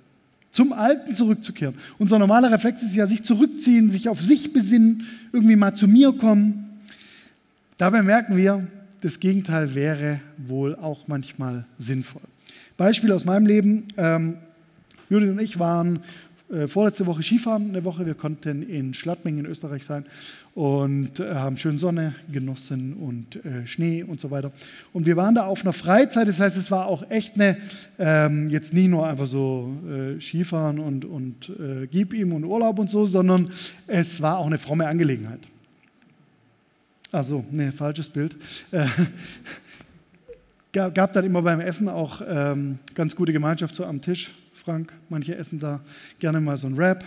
zum 0.52 0.72
Alten 0.72 1.14
zurückzukehren. 1.14 1.76
Unser 1.98 2.20
normaler 2.20 2.54
Reflex 2.54 2.84
ist 2.84 2.96
ja, 2.96 3.06
sich 3.06 3.24
zurückziehen, 3.24 3.92
sich 3.92 4.08
auf 4.08 4.22
sich 4.22 4.54
besinnen, 4.54 5.04
irgendwie 5.34 5.58
mal 5.58 5.76
zu 5.76 5.90
mir 5.90 6.14
kommen. 6.14 6.80
Dabei 7.78 8.02
merken 8.02 8.38
wir, 8.38 8.66
das 9.02 9.20
Gegenteil 9.20 9.76
wäre 9.76 10.22
wohl 10.38 10.74
auch 10.76 11.10
manchmal 11.10 11.66
sinnvoll. 11.78 12.22
Beispiel 12.78 13.12
aus 13.12 13.26
meinem 13.26 13.46
Leben. 13.46 13.88
Ähm, 13.98 14.38
Judith 15.12 15.30
und 15.30 15.42
ich 15.42 15.60
waren 15.60 16.00
äh, 16.50 16.70
vorletzte 16.70 17.06
Woche 17.06 17.22
Skifahren, 17.22 17.68
eine 17.68 17.84
Woche. 17.84 18.06
Wir 18.06 18.14
konnten 18.14 18.62
in 18.62 18.94
Schladming 18.94 19.40
in 19.40 19.46
Österreich 19.46 19.84
sein 19.84 20.06
und 20.56 21.20
äh, 21.20 21.36
haben 21.36 21.58
schön 21.58 21.78
Sonne 21.78 22.16
genossen 22.32 22.94
und 22.94 23.44
äh, 23.44 23.68
Schnee 23.68 24.04
und 24.04 24.22
so 24.22 24.32
weiter. 24.32 24.54
Und 24.94 25.06
wir 25.06 25.18
waren 25.18 25.36
da 25.36 25.48
auf 25.48 25.64
einer 25.64 25.74
Freizeit, 25.74 26.30
das 26.30 26.40
heißt, 26.40 26.56
es 26.56 26.72
war 26.72 26.86
auch 26.86 27.10
echt 27.10 27.36
eine, 27.36 27.58
ähm, 28.00 28.48
jetzt 28.48 28.74
nie 28.74 28.88
nur 28.88 29.06
einfach 29.06 29.28
so 29.28 29.76
äh, 29.86 30.22
Skifahren 30.22 30.80
und, 30.80 31.04
und 31.04 31.50
äh, 31.60 31.88
gib 31.88 32.14
ihm 32.14 32.32
und 32.32 32.46
Urlaub 32.46 32.80
und 32.80 32.90
so, 32.90 33.06
sondern 33.06 33.52
es 33.88 34.22
war 34.22 34.38
auch 34.38 34.48
eine 34.48 34.60
fromme 34.60 34.88
Angelegenheit. 34.88 35.42
Ach 37.12 37.26
so, 37.26 37.44
nee, 37.52 37.74
falsches 37.74 38.08
Bild. 38.08 38.38
Äh, 38.72 38.86
gab 40.94 41.12
dann 41.12 41.26
immer 41.26 41.42
beim 41.42 41.60
Essen 41.60 41.90
auch 41.90 42.22
ähm, 42.26 42.80
ganz 42.96 43.14
gute 43.14 43.34
Gemeinschaft 43.34 43.76
so 43.76 43.84
am 43.84 44.02
Tisch, 44.02 44.32
Frank. 44.64 44.94
Manche 45.10 45.36
essen 45.36 45.60
da 45.60 45.82
gerne 46.20 46.40
mal 46.40 46.56
so 46.56 46.68
ein 46.68 46.76
Rap. 46.76 47.04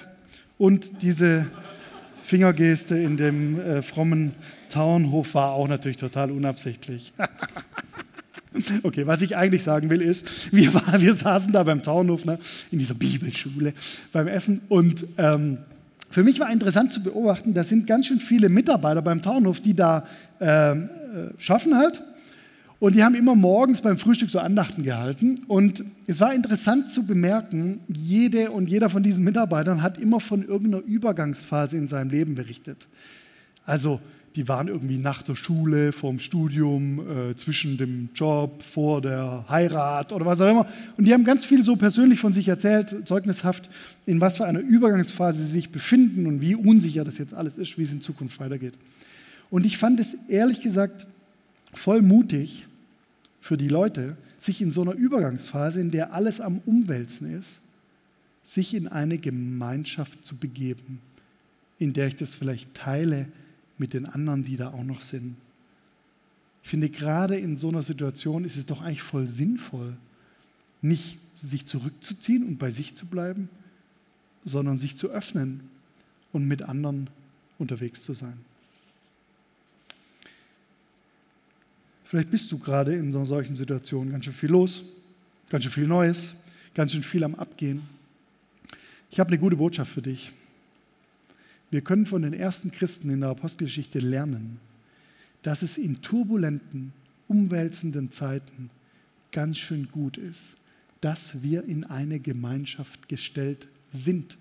Und 0.59 1.03
diese 1.03 1.47
Fingergeste 2.25 2.99
in 2.99 3.17
dem 3.17 3.61
äh, 3.61 3.81
frommen 3.81 4.35
Tauernhof 4.71 5.35
war 5.35 5.53
auch 5.53 5.69
natürlich 5.69 5.97
total 5.97 6.33
unabsichtlich. 6.33 7.13
okay, 8.83 9.07
was 9.07 9.23
ich 9.23 9.37
eigentlich 9.37 9.63
sagen 9.63 9.89
will 9.89 10.03
ist, 10.03 10.53
wir, 10.53 10.75
war, 10.75 11.01
wir 11.01 11.15
saßen 11.15 11.53
da 11.53 11.63
beim 11.63 11.81
Tauernhof 11.81 12.25
ne, 12.25 12.41
in 12.73 12.81
dieser 12.81 12.95
Bibelschule 12.95 13.73
beim 14.11 14.27
Essen 14.27 14.63
und 14.69 15.07
ähm, 15.17 15.59
für 16.11 16.25
mich 16.25 16.41
war 16.41 16.51
interessant 16.51 16.93
zu 16.93 17.05
beobachten, 17.05 17.55
da 17.55 17.63
sind 17.63 17.87
ganz 17.87 18.07
schön 18.07 18.19
viele 18.19 18.49
Mitarbeiter 18.49 19.03
beim 19.03 19.23
Tauernhof, 19.23 19.61
die 19.61 19.75
da 19.75 20.07
ähm, 20.41 20.89
äh, 21.15 21.41
schaffen 21.41 21.77
halt 21.77 22.03
und 22.85 22.95
die 22.95 23.03
haben 23.03 23.15
immer 23.15 23.35
morgens 23.35 23.81
beim 23.81 23.97
Frühstück 23.97 24.29
so 24.29 24.41
Andachten 24.41 24.83
gehalten. 24.83 25.45
Und 25.49 25.83
es 26.07 26.21
war 26.21 26.35
interessant 26.35 26.91
zu 26.91 27.07
bemerken, 27.07 27.81
jede 27.89 28.51
und 28.51 28.69
jeder 28.69 28.91
von 28.91 29.03
diesen 29.03 29.25
Mitarbeitern 29.25 29.81
hat 29.81 29.97
immer 29.97 30.21
von 30.21 30.47
irgendeiner 30.47 30.85
Übergangsphase 30.85 31.79
in 31.79 31.89
seinem 31.89 32.11
Leben 32.11 32.35
berichtet. 32.35 32.87
Also 33.65 34.03
die 34.37 34.49
waren 34.49 34.69
irgendwie 34.69 34.99
nach 34.99 35.23
der 35.23 35.35
Schule, 35.35 35.93
vorm 35.93 36.19
Studium, 36.19 37.31
äh, 37.31 37.35
zwischen 37.37 37.79
dem 37.79 38.11
Job, 38.15 38.63
vor 38.63 39.01
der 39.01 39.47
Heirat 39.49 40.13
oder 40.13 40.27
was 40.27 40.43
auch 40.43 40.51
immer. 40.51 40.67
Und 40.99 41.07
die 41.07 41.15
haben 41.15 41.25
ganz 41.25 41.47
viel 41.47 41.63
so 41.63 41.77
persönlich 41.77 42.21
von 42.21 42.35
sich 42.35 42.49
erzählt, 42.49 43.09
zeugnishaft, 43.09 43.71
in 44.05 44.21
was 44.21 44.37
für 44.37 44.45
einer 44.45 44.61
Übergangsphase 44.61 45.43
sie 45.43 45.51
sich 45.51 45.71
befinden 45.71 46.27
und 46.27 46.43
wie 46.43 46.55
unsicher 46.55 47.05
das 47.05 47.17
jetzt 47.17 47.33
alles 47.33 47.57
ist, 47.57 47.79
wie 47.79 47.85
es 47.85 47.93
in 47.93 48.03
Zukunft 48.03 48.41
weitergeht. 48.41 48.75
Und 49.49 49.65
ich 49.65 49.79
fand 49.79 50.01
es 50.01 50.19
ehrlich 50.29 50.61
gesagt 50.61 51.07
voll 51.73 52.03
mutig, 52.03 52.67
für 53.45 53.59
die 53.59 53.69
Leute, 53.69 54.17
sich 54.39 54.63
in 54.63 54.73
so 54.73 54.81
einer 54.81 54.95
Übergangsphase, 54.95 55.79
in 55.79 55.91
der 55.91 56.15
alles 56.15 56.41
am 56.41 56.63
Umwälzen 56.65 57.31
ist, 57.31 57.59
sich 58.43 58.73
in 58.73 58.89
eine 58.89 59.19
Gemeinschaft 59.19 60.25
zu 60.25 60.35
begeben, 60.35 60.99
in 61.79 61.93
der 61.93 62.07
ich 62.07 62.17
das 62.17 62.35
vielleicht 62.35 62.73
teile 62.73 63.29
mit 63.77 63.93
den 63.93 64.07
anderen, 64.07 64.45
die 64.45 64.57
da 64.57 64.69
auch 64.69 64.83
noch 64.83 65.03
sind. 65.03 65.37
Ich 66.63 66.71
finde, 66.71 66.89
gerade 66.89 67.37
in 67.37 67.55
so 67.55 67.69
einer 67.69 67.83
Situation 67.83 68.47
ist 68.47 68.57
es 68.57 68.65
doch 68.65 68.81
eigentlich 68.81 69.03
voll 69.03 69.29
sinnvoll, 69.29 69.95
nicht 70.81 71.19
sich 71.35 71.67
zurückzuziehen 71.67 72.45
und 72.45 72.59
bei 72.59 72.71
sich 72.71 72.95
zu 72.95 73.05
bleiben, 73.05 73.51
sondern 74.47 74.79
sich 74.79 74.97
zu 74.97 75.11
öffnen 75.11 75.69
und 76.33 76.49
mit 76.49 76.63
anderen 76.63 77.11
unterwegs 77.59 78.05
zu 78.05 78.15
sein. 78.15 78.39
Vielleicht 82.15 82.31
bist 82.31 82.53
du 82.53 82.61
gerade 82.61 82.95
in 82.95 83.13
einer 83.13 83.27
solchen 83.27 83.57
Situation 83.57 84.13
ganz 84.13 84.25
schön 84.25 84.35
viel 84.35 84.51
los, 84.51 84.85
ganz 85.51 85.65
schön 85.65 85.73
viel 85.73 85.89
Neues, 85.89 86.37
ganz 86.73 86.93
schön 86.93 87.03
viel 87.03 87.25
am 87.25 87.35
Abgehen. 87.35 87.83
Ich 89.11 89.19
habe 89.19 89.31
eine 89.31 89.39
gute 89.41 89.57
Botschaft 89.57 89.93
für 89.93 90.01
dich. 90.01 90.31
Wir 91.73 91.81
können 91.81 92.07
von 92.07 92.23
den 92.23 92.33
ersten 92.33 92.71
Christen 92.71 93.11
in 93.11 93.23
der 93.23 93.31
Apostelgeschichte 93.31 93.99
lernen, 93.99 94.61
dass 95.43 95.63
es 95.63 95.77
in 95.77 96.03
turbulenten, 96.03 96.93
umwälzenden 97.27 98.13
Zeiten 98.13 98.71
ganz 99.33 99.59
schön 99.59 99.89
gut 99.91 100.17
ist, 100.17 100.55
dass 101.01 101.43
wir 101.43 101.65
in 101.65 101.83
eine 101.83 102.21
Gemeinschaft 102.21 103.09
gestellt 103.09 103.67
sind. 103.91 104.39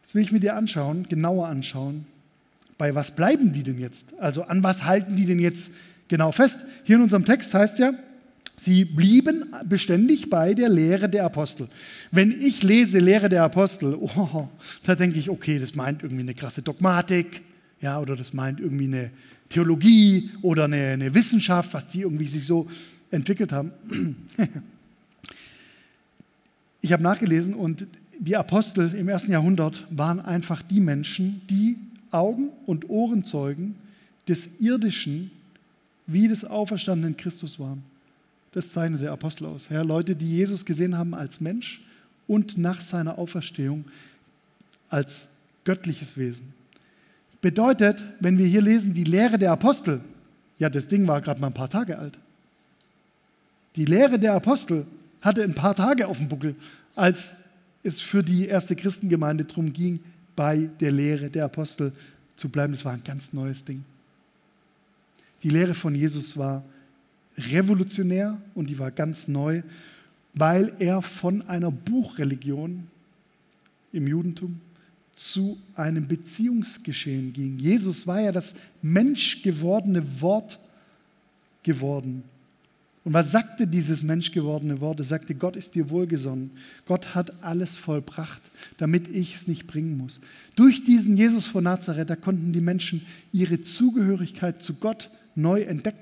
Jetzt 0.00 0.14
will 0.14 0.22
ich 0.22 0.32
mir 0.32 0.40
dir 0.40 0.56
anschauen, 0.56 1.06
genauer 1.10 1.48
anschauen, 1.48 2.06
bei 2.78 2.94
was 2.94 3.14
bleiben 3.14 3.52
die 3.52 3.62
denn 3.62 3.78
jetzt? 3.78 4.18
Also 4.20 4.42
an 4.44 4.62
was 4.62 4.84
halten 4.84 5.16
die 5.16 5.26
denn 5.26 5.38
jetzt 5.38 5.72
genau 6.08 6.32
fest? 6.32 6.60
Hier 6.84 6.96
in 6.96 7.02
unserem 7.02 7.24
Text 7.24 7.54
heißt 7.54 7.78
ja, 7.78 7.92
sie 8.56 8.84
blieben 8.84 9.44
beständig 9.64 10.30
bei 10.30 10.54
der 10.54 10.68
Lehre 10.68 11.08
der 11.08 11.24
Apostel. 11.24 11.68
Wenn 12.10 12.40
ich 12.40 12.62
lese 12.62 12.98
Lehre 12.98 13.28
der 13.28 13.44
Apostel, 13.44 13.94
oh, 14.00 14.48
da 14.84 14.94
denke 14.94 15.18
ich, 15.18 15.30
okay, 15.30 15.58
das 15.58 15.74
meint 15.74 16.02
irgendwie 16.02 16.22
eine 16.22 16.34
krasse 16.34 16.62
Dogmatik, 16.62 17.42
ja, 17.80 18.00
oder 18.00 18.16
das 18.16 18.32
meint 18.32 18.60
irgendwie 18.60 18.86
eine 18.86 19.10
Theologie 19.48 20.30
oder 20.42 20.64
eine, 20.64 20.88
eine 20.88 21.14
Wissenschaft, 21.14 21.74
was 21.74 21.86
die 21.86 22.00
irgendwie 22.00 22.26
sich 22.26 22.46
so 22.46 22.68
entwickelt 23.10 23.52
haben. 23.52 23.72
Ich 26.80 26.92
habe 26.92 27.02
nachgelesen 27.02 27.54
und 27.54 27.86
die 28.18 28.36
Apostel 28.36 28.94
im 28.94 29.08
ersten 29.08 29.32
Jahrhundert 29.32 29.86
waren 29.88 30.20
einfach 30.20 30.60
die 30.60 30.80
Menschen, 30.80 31.40
die 31.48 31.78
Augen- 32.14 32.50
und 32.66 32.88
Ohrenzeugen 32.88 33.76
des 34.28 34.60
irdischen 34.60 35.30
wie 36.06 36.28
des 36.28 36.44
auferstandenen 36.44 37.16
Christus 37.16 37.58
waren. 37.58 37.82
Das 38.52 38.70
zeichnet 38.70 39.00
der 39.00 39.12
Apostel 39.12 39.46
aus. 39.46 39.68
Ja, 39.68 39.82
Leute, 39.82 40.14
die 40.14 40.36
Jesus 40.36 40.64
gesehen 40.64 40.96
haben 40.96 41.14
als 41.14 41.40
Mensch 41.40 41.82
und 42.28 42.56
nach 42.56 42.80
seiner 42.80 43.18
Auferstehung 43.18 43.84
als 44.88 45.28
göttliches 45.64 46.16
Wesen. 46.16 46.52
Bedeutet, 47.40 48.04
wenn 48.20 48.38
wir 48.38 48.46
hier 48.46 48.62
lesen, 48.62 48.94
die 48.94 49.04
Lehre 49.04 49.38
der 49.38 49.52
Apostel, 49.52 50.00
ja, 50.58 50.70
das 50.70 50.88
Ding 50.88 51.06
war 51.06 51.20
gerade 51.20 51.40
mal 51.40 51.48
ein 51.48 51.54
paar 51.54 51.68
Tage 51.68 51.98
alt. 51.98 52.18
Die 53.76 53.84
Lehre 53.84 54.18
der 54.18 54.34
Apostel 54.34 54.86
hatte 55.20 55.42
ein 55.42 55.54
paar 55.54 55.74
Tage 55.74 56.06
auf 56.06 56.18
dem 56.18 56.28
Buckel, 56.28 56.54
als 56.94 57.34
es 57.82 58.00
für 58.00 58.22
die 58.22 58.46
erste 58.46 58.76
Christengemeinde 58.76 59.44
darum 59.44 59.72
ging, 59.72 60.00
bei 60.36 60.68
der 60.80 60.92
Lehre 60.92 61.30
der 61.30 61.44
Apostel 61.44 61.92
zu 62.36 62.48
bleiben. 62.48 62.72
Das 62.72 62.84
war 62.84 62.92
ein 62.92 63.04
ganz 63.04 63.32
neues 63.32 63.64
Ding. 63.64 63.84
Die 65.42 65.50
Lehre 65.50 65.74
von 65.74 65.94
Jesus 65.94 66.36
war 66.36 66.64
revolutionär 67.36 68.40
und 68.54 68.68
die 68.68 68.78
war 68.78 68.90
ganz 68.90 69.28
neu, 69.28 69.62
weil 70.32 70.72
er 70.78 71.02
von 71.02 71.42
einer 71.42 71.70
Buchreligion 71.70 72.86
im 73.92 74.06
Judentum 74.06 74.60
zu 75.14 75.58
einem 75.76 76.08
Beziehungsgeschehen 76.08 77.32
ging. 77.32 77.58
Jesus 77.58 78.06
war 78.06 78.20
ja 78.20 78.32
das 78.32 78.54
menschgewordene 78.82 80.20
Wort 80.20 80.58
geworden. 81.62 82.24
Und 83.04 83.12
was 83.12 83.30
sagte 83.30 83.66
dieses 83.66 84.02
menschgewordene 84.02 84.80
Wort? 84.80 84.98
Er 84.98 85.04
sagte, 85.04 85.34
Gott 85.34 85.56
ist 85.56 85.74
dir 85.74 85.90
wohlgesonnen. 85.90 86.52
Gott 86.86 87.14
hat 87.14 87.44
alles 87.44 87.74
vollbracht, 87.74 88.40
damit 88.78 89.08
ich 89.08 89.34
es 89.34 89.46
nicht 89.46 89.66
bringen 89.66 89.98
muss. 89.98 90.20
Durch 90.56 90.84
diesen 90.84 91.18
Jesus 91.18 91.46
von 91.46 91.64
Nazareth, 91.64 92.08
da 92.08 92.16
konnten 92.16 92.54
die 92.54 92.62
Menschen 92.62 93.02
ihre 93.30 93.62
Zugehörigkeit 93.62 94.62
zu 94.62 94.74
Gott 94.74 95.10
neu 95.34 95.62
entdecken. 95.62 95.98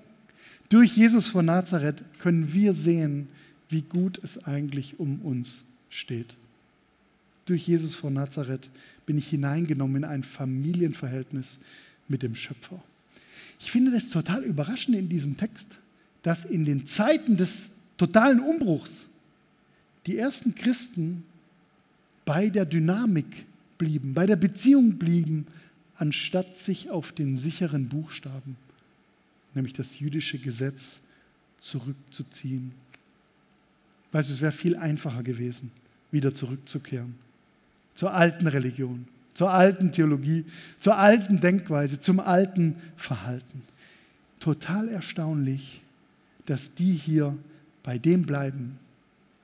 Durch 0.69 0.97
Jesus 0.97 1.27
von 1.27 1.45
Nazareth 1.45 2.05
können 2.21 2.53
wir 2.53 2.73
sehen, 2.73 3.29
wie 3.69 3.83
gut 3.83 4.21
es 4.23 4.45
eigentlich 4.45 5.01
um 5.01 5.21
uns 5.23 5.65
steht. 5.91 6.37
Durch 7.47 7.67
Jesus 7.67 7.97
von 7.97 8.15
Nazareth 8.15 8.71
bin 9.07 9.19
ich 9.19 9.29
hineingenommen 9.29 10.05
in 10.05 10.09
ein 10.09 10.23
Familienverhältnis 10.23 11.59
mit 12.07 12.23
dem 12.23 12.37
Schöpfer. 12.37 12.81
Ich 13.59 13.73
finde 13.73 13.91
das 13.91 14.09
total 14.09 14.45
überraschend 14.45 14.97
in 14.97 15.09
diesem 15.09 15.37
Text 15.37 15.79
dass 16.23 16.45
in 16.45 16.65
den 16.65 16.87
Zeiten 16.87 17.37
des 17.37 17.73
totalen 17.97 18.41
Umbruchs 18.41 19.07
die 20.07 20.19
ersten 20.19 20.55
Christen 20.55 21.25
bei 22.25 22.49
der 22.49 22.65
Dynamik 22.65 23.47
blieben, 23.79 24.15
bei 24.15 24.27
der 24.27 24.37
Beziehung 24.37 24.99
blieben, 24.99 25.47
anstatt 25.97 26.57
sich 26.57 26.91
auf 26.91 27.13
den 27.13 27.37
sicheren 27.37 27.89
Buchstaben, 27.89 28.57
nämlich 29.55 29.73
das 29.73 29.99
jüdische 29.99 30.39
Gesetz, 30.39 31.01
zurückzuziehen. 31.59 32.73
Weißt 34.11 34.29
du, 34.29 34.35
es 34.35 34.41
wäre 34.41 34.53
viel 34.53 34.77
einfacher 34.77 35.23
gewesen, 35.23 35.71
wieder 36.11 36.35
zurückzukehren 36.35 37.15
zur 37.95 38.15
alten 38.15 38.47
Religion, 38.47 39.07
zur 39.35 39.51
alten 39.51 39.93
Theologie, 39.93 40.45
zur 40.81 40.97
alten 40.97 41.41
Denkweise, 41.41 42.01
zum 42.01 42.21
alten 42.21 42.77
Verhalten. 42.97 43.63
Total 44.41 44.89
erstaunlich, 44.89 45.82
dass 46.47 46.75
die 46.75 46.93
hier 46.93 47.37
bei 47.83 47.99
dem 47.99 48.23
bleiben, 48.23 48.79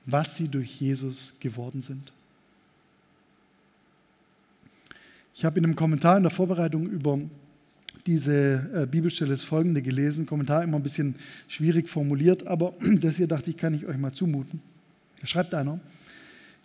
was 0.05 0.35
sie 0.35 0.47
durch 0.47 0.79
Jesus 0.79 1.33
geworden 1.39 1.81
sind. 1.81 2.11
Ich 5.35 5.45
habe 5.45 5.59
in 5.59 5.65
einem 5.65 5.75
Kommentar 5.75 6.17
in 6.17 6.23
der 6.23 6.31
Vorbereitung 6.31 6.89
über 6.89 7.19
diese 8.05 8.69
äh, 8.73 8.87
Bibelstelle 8.87 9.31
das 9.31 9.43
folgende 9.43 9.81
gelesen. 9.81 10.25
Kommentar 10.25 10.63
immer 10.63 10.77
ein 10.77 10.83
bisschen 10.83 11.15
schwierig 11.47 11.89
formuliert, 11.89 12.47
aber 12.47 12.73
das 13.01 13.17
hier 13.17 13.27
dachte 13.27 13.49
ich, 13.49 13.57
kann 13.57 13.73
ich 13.73 13.85
euch 13.85 13.97
mal 13.97 14.13
zumuten. 14.13 14.61
Da 15.21 15.27
schreibt 15.27 15.53
einer: 15.53 15.79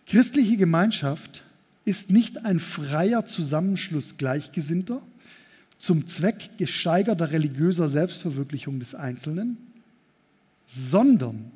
Christliche 0.06 0.56
Gemeinschaft 0.56 1.44
ist 1.84 2.10
nicht 2.10 2.44
ein 2.44 2.60
freier 2.60 3.26
Zusammenschluss 3.26 4.16
Gleichgesinnter 4.16 5.02
zum 5.78 6.06
Zweck 6.06 6.50
gesteigerter 6.56 7.30
religiöser 7.30 7.88
Selbstverwirklichung 7.88 8.78
des 8.78 8.94
Einzelnen, 8.94 9.58
sondern 10.66 11.50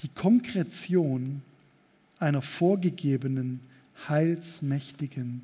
die 0.00 0.08
Konkretion 0.08 1.42
einer 2.18 2.42
vorgegebenen, 2.42 3.60
heilsmächtigen 4.08 5.42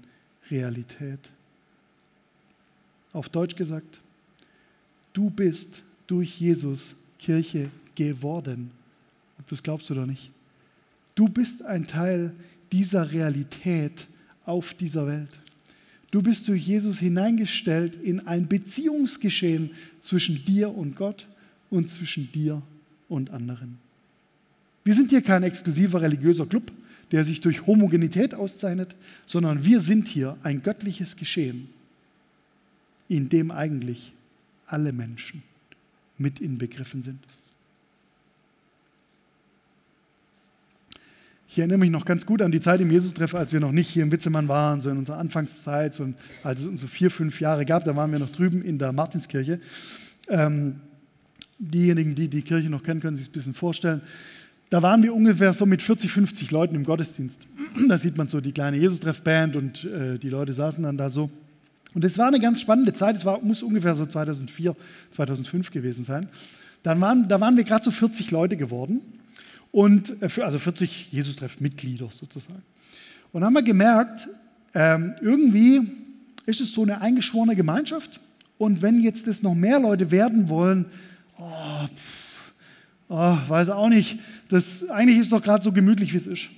Realität. 0.50 1.18
Auf 3.12 3.28
Deutsch 3.28 3.57
gesagt, 3.57 4.00
du 5.12 5.30
bist 5.30 5.83
durch 6.07 6.40
Jesus 6.40 6.95
Kirche 7.18 7.71
geworden. 7.95 8.71
Ob 9.38 9.47
du 9.47 9.54
es 9.54 9.62
glaubst 9.62 9.90
oder 9.90 10.07
nicht. 10.07 10.30
Du 11.14 11.28
bist 11.28 11.62
ein 11.62 11.87
Teil 11.87 12.35
dieser 12.71 13.12
Realität 13.12 14.07
auf 14.45 14.75
dieser 14.75 15.07
Welt. 15.07 15.40
Du 16.11 16.23
bist 16.23 16.49
durch 16.49 16.66
Jesus 16.66 17.00
hineingestellt 17.00 17.97
in 17.97 18.26
ein 18.26 18.49
Beziehungsgeschehen 18.49 19.71
zwischen 20.00 20.45
dir 20.45 20.75
und 20.75 20.97
Gott 20.97 21.26
und 21.71 21.90
zwischen 21.90 22.30
dir 22.33 22.54
und 22.54 22.77
anderen. 23.11 23.79
Wir 24.85 24.95
sind 24.95 25.11
hier 25.11 25.23
kein 25.23 25.43
exklusiver 25.43 26.00
religiöser 26.00 26.47
Club, 26.47 26.73
der 27.12 27.25
sich 27.25 27.41
durch 27.41 27.67
Homogenität 27.67 28.35
auszeichnet, 28.35 28.95
sondern 29.27 29.65
wir 29.65 29.81
sind 29.81 30.09
hier 30.09 30.37
ein 30.43 30.62
göttliches 30.62 31.17
Geschehen, 31.17 31.69
in 33.09 33.29
dem 33.29 33.50
eigentlich 33.50 34.12
alle 34.67 34.93
Menschen 34.93 35.43
mit 36.19 36.41
inbegriffen 36.41 37.03
sind. 37.03 37.19
Ich 41.50 41.59
erinnere 41.59 41.79
mich 41.79 41.91
noch 41.91 42.05
ganz 42.05 42.27
gut 42.27 42.43
an 42.43 42.53
die 42.53 42.61
Zeit 42.61 42.81
im 42.81 42.91
Jesus-Treff, 42.91 43.35
als 43.35 43.55
wir 43.55 43.61
noch 43.61 43.73
nicht 43.73 43.88
hier 43.88 44.03
im 44.03 44.12
Witzemann 44.12 44.49
waren, 44.49 44.83
so 44.83 44.91
in 44.91 44.99
unserer 44.99 45.17
Anfangszeit, 45.17 45.95
so 45.95 46.12
als 46.43 46.61
es 46.61 46.67
uns 46.67 46.83
so 46.83 46.87
vier, 46.87 47.11
fünf 47.11 47.41
Jahre 47.41 47.65
gab, 47.65 47.85
da 47.85 47.97
waren 47.97 48.12
wir 48.12 48.19
noch 48.19 48.31
drüben 48.31 48.62
in 48.62 48.79
der 48.79 48.93
Martinskirche. 48.93 49.59
Ähm, 50.29 50.81
diejenigen, 51.59 52.15
die 52.15 52.29
die 52.29 52.43
Kirche 52.43 52.71
noch 52.71 52.83
kennen, 52.83 53.00
können 53.00 53.17
sich 53.17 53.29
ein 53.29 53.33
bisschen 53.33 53.55
vorstellen. 53.55 54.00
Da 54.71 54.83
waren 54.83 55.03
wir 55.03 55.15
ungefähr 55.15 55.53
so 55.53 55.67
mit 55.67 55.81
40, 55.81 56.11
50 56.12 56.50
Leuten 56.50 56.75
im 56.75 56.85
Gottesdienst. 56.85 57.47
Da 57.88 57.97
sieht 57.97 58.17
man 58.17 58.29
so 58.29 58.41
die 58.41 58.53
kleine 58.53 58.77
Jesus-Treff-Band 58.77 59.57
und 59.57 59.85
äh, 59.85 60.19
die 60.19 60.29
Leute 60.29 60.53
saßen 60.53 60.83
dann 60.83 60.99
da 60.99 61.09
so. 61.11 61.31
Und 61.95 62.05
es 62.05 62.19
war 62.19 62.29
eine 62.29 62.38
ganz 62.38 62.61
spannende 62.61 62.93
Zeit, 62.93 63.17
es 63.17 63.25
war, 63.25 63.41
muss 63.41 63.62
ungefähr 63.62 63.95
so 63.95 64.05
2004, 64.05 64.77
2005 65.11 65.71
gewesen 65.71 66.05
sein. 66.05 66.29
Dann 66.83 67.00
waren, 67.00 67.29
da 67.29 67.41
waren 67.41 67.57
wir 67.57 67.65
gerade 67.65 67.85
so 67.85 67.91
40 67.91 68.31
Leute 68.31 68.57
geworden 68.57 69.00
und 69.73 70.23
äh, 70.23 70.43
also 70.43 70.59
40 70.59 71.12
Jesus-Treff-Mitglieder 71.12 72.09
sozusagen. 72.11 72.62
Und 73.33 73.45
haben 73.45 73.55
wir 73.55 73.62
gemerkt, 73.62 74.29
ähm, 74.75 75.15
irgendwie 75.21 75.81
ist 76.47 76.61
es 76.61 76.73
so 76.73 76.83
eine 76.83 77.00
eingeschworene 77.00 77.57
Gemeinschaft. 77.57 78.21
Und 78.59 78.83
wenn 78.83 79.00
jetzt 79.00 79.27
es 79.27 79.43
noch 79.43 79.55
mehr 79.55 79.79
Leute 79.79 80.11
werden 80.11 80.49
wollen, 80.49 80.87
oh, 81.38 81.88
oh, 83.09 83.38
weiß 83.49 83.71
auch 83.71 83.88
nicht, 83.88 84.18
das, 84.49 84.88
eigentlich 84.88 85.18
ist 85.18 85.26
es 85.26 85.30
doch 85.30 85.42
gerade 85.42 85.62
so 85.62 85.73
gemütlich, 85.73 86.12
wie 86.12 86.18
es 86.18 86.26
ist. 86.26 86.50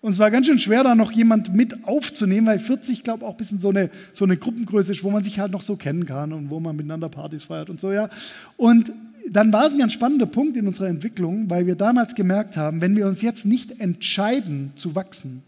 Und 0.00 0.12
es 0.12 0.18
war 0.18 0.30
ganz 0.30 0.46
schön 0.46 0.58
schwer, 0.58 0.84
da 0.84 0.94
noch 0.94 1.12
jemand 1.12 1.54
mit 1.54 1.84
aufzunehmen, 1.84 2.46
weil 2.46 2.58
40, 2.58 3.04
glaube 3.04 3.20
ich, 3.20 3.24
auch 3.24 3.30
ein 3.30 3.36
bisschen 3.38 3.58
so 3.58 3.70
eine, 3.70 3.88
so 4.12 4.26
eine 4.26 4.36
Gruppengröße 4.36 4.92
ist, 4.92 5.02
wo 5.02 5.10
man 5.10 5.24
sich 5.24 5.38
halt 5.38 5.50
noch 5.50 5.62
so 5.62 5.76
kennen 5.76 6.04
kann 6.04 6.34
und 6.34 6.50
wo 6.50 6.60
man 6.60 6.76
miteinander 6.76 7.08
Partys 7.08 7.44
feiert 7.44 7.70
und 7.70 7.80
so, 7.80 7.90
ja. 7.90 8.10
Und 8.58 8.92
dann 9.30 9.50
war 9.50 9.64
es 9.64 9.72
ein 9.72 9.78
ganz 9.78 9.94
spannender 9.94 10.26
Punkt 10.26 10.58
in 10.58 10.66
unserer 10.66 10.88
Entwicklung, 10.88 11.48
weil 11.48 11.66
wir 11.66 11.74
damals 11.74 12.14
gemerkt 12.14 12.58
haben, 12.58 12.82
wenn 12.82 12.96
wir 12.96 13.06
uns 13.06 13.22
jetzt 13.22 13.46
nicht 13.46 13.80
entscheiden 13.80 14.72
zu 14.74 14.94
wachsen, 14.94 15.42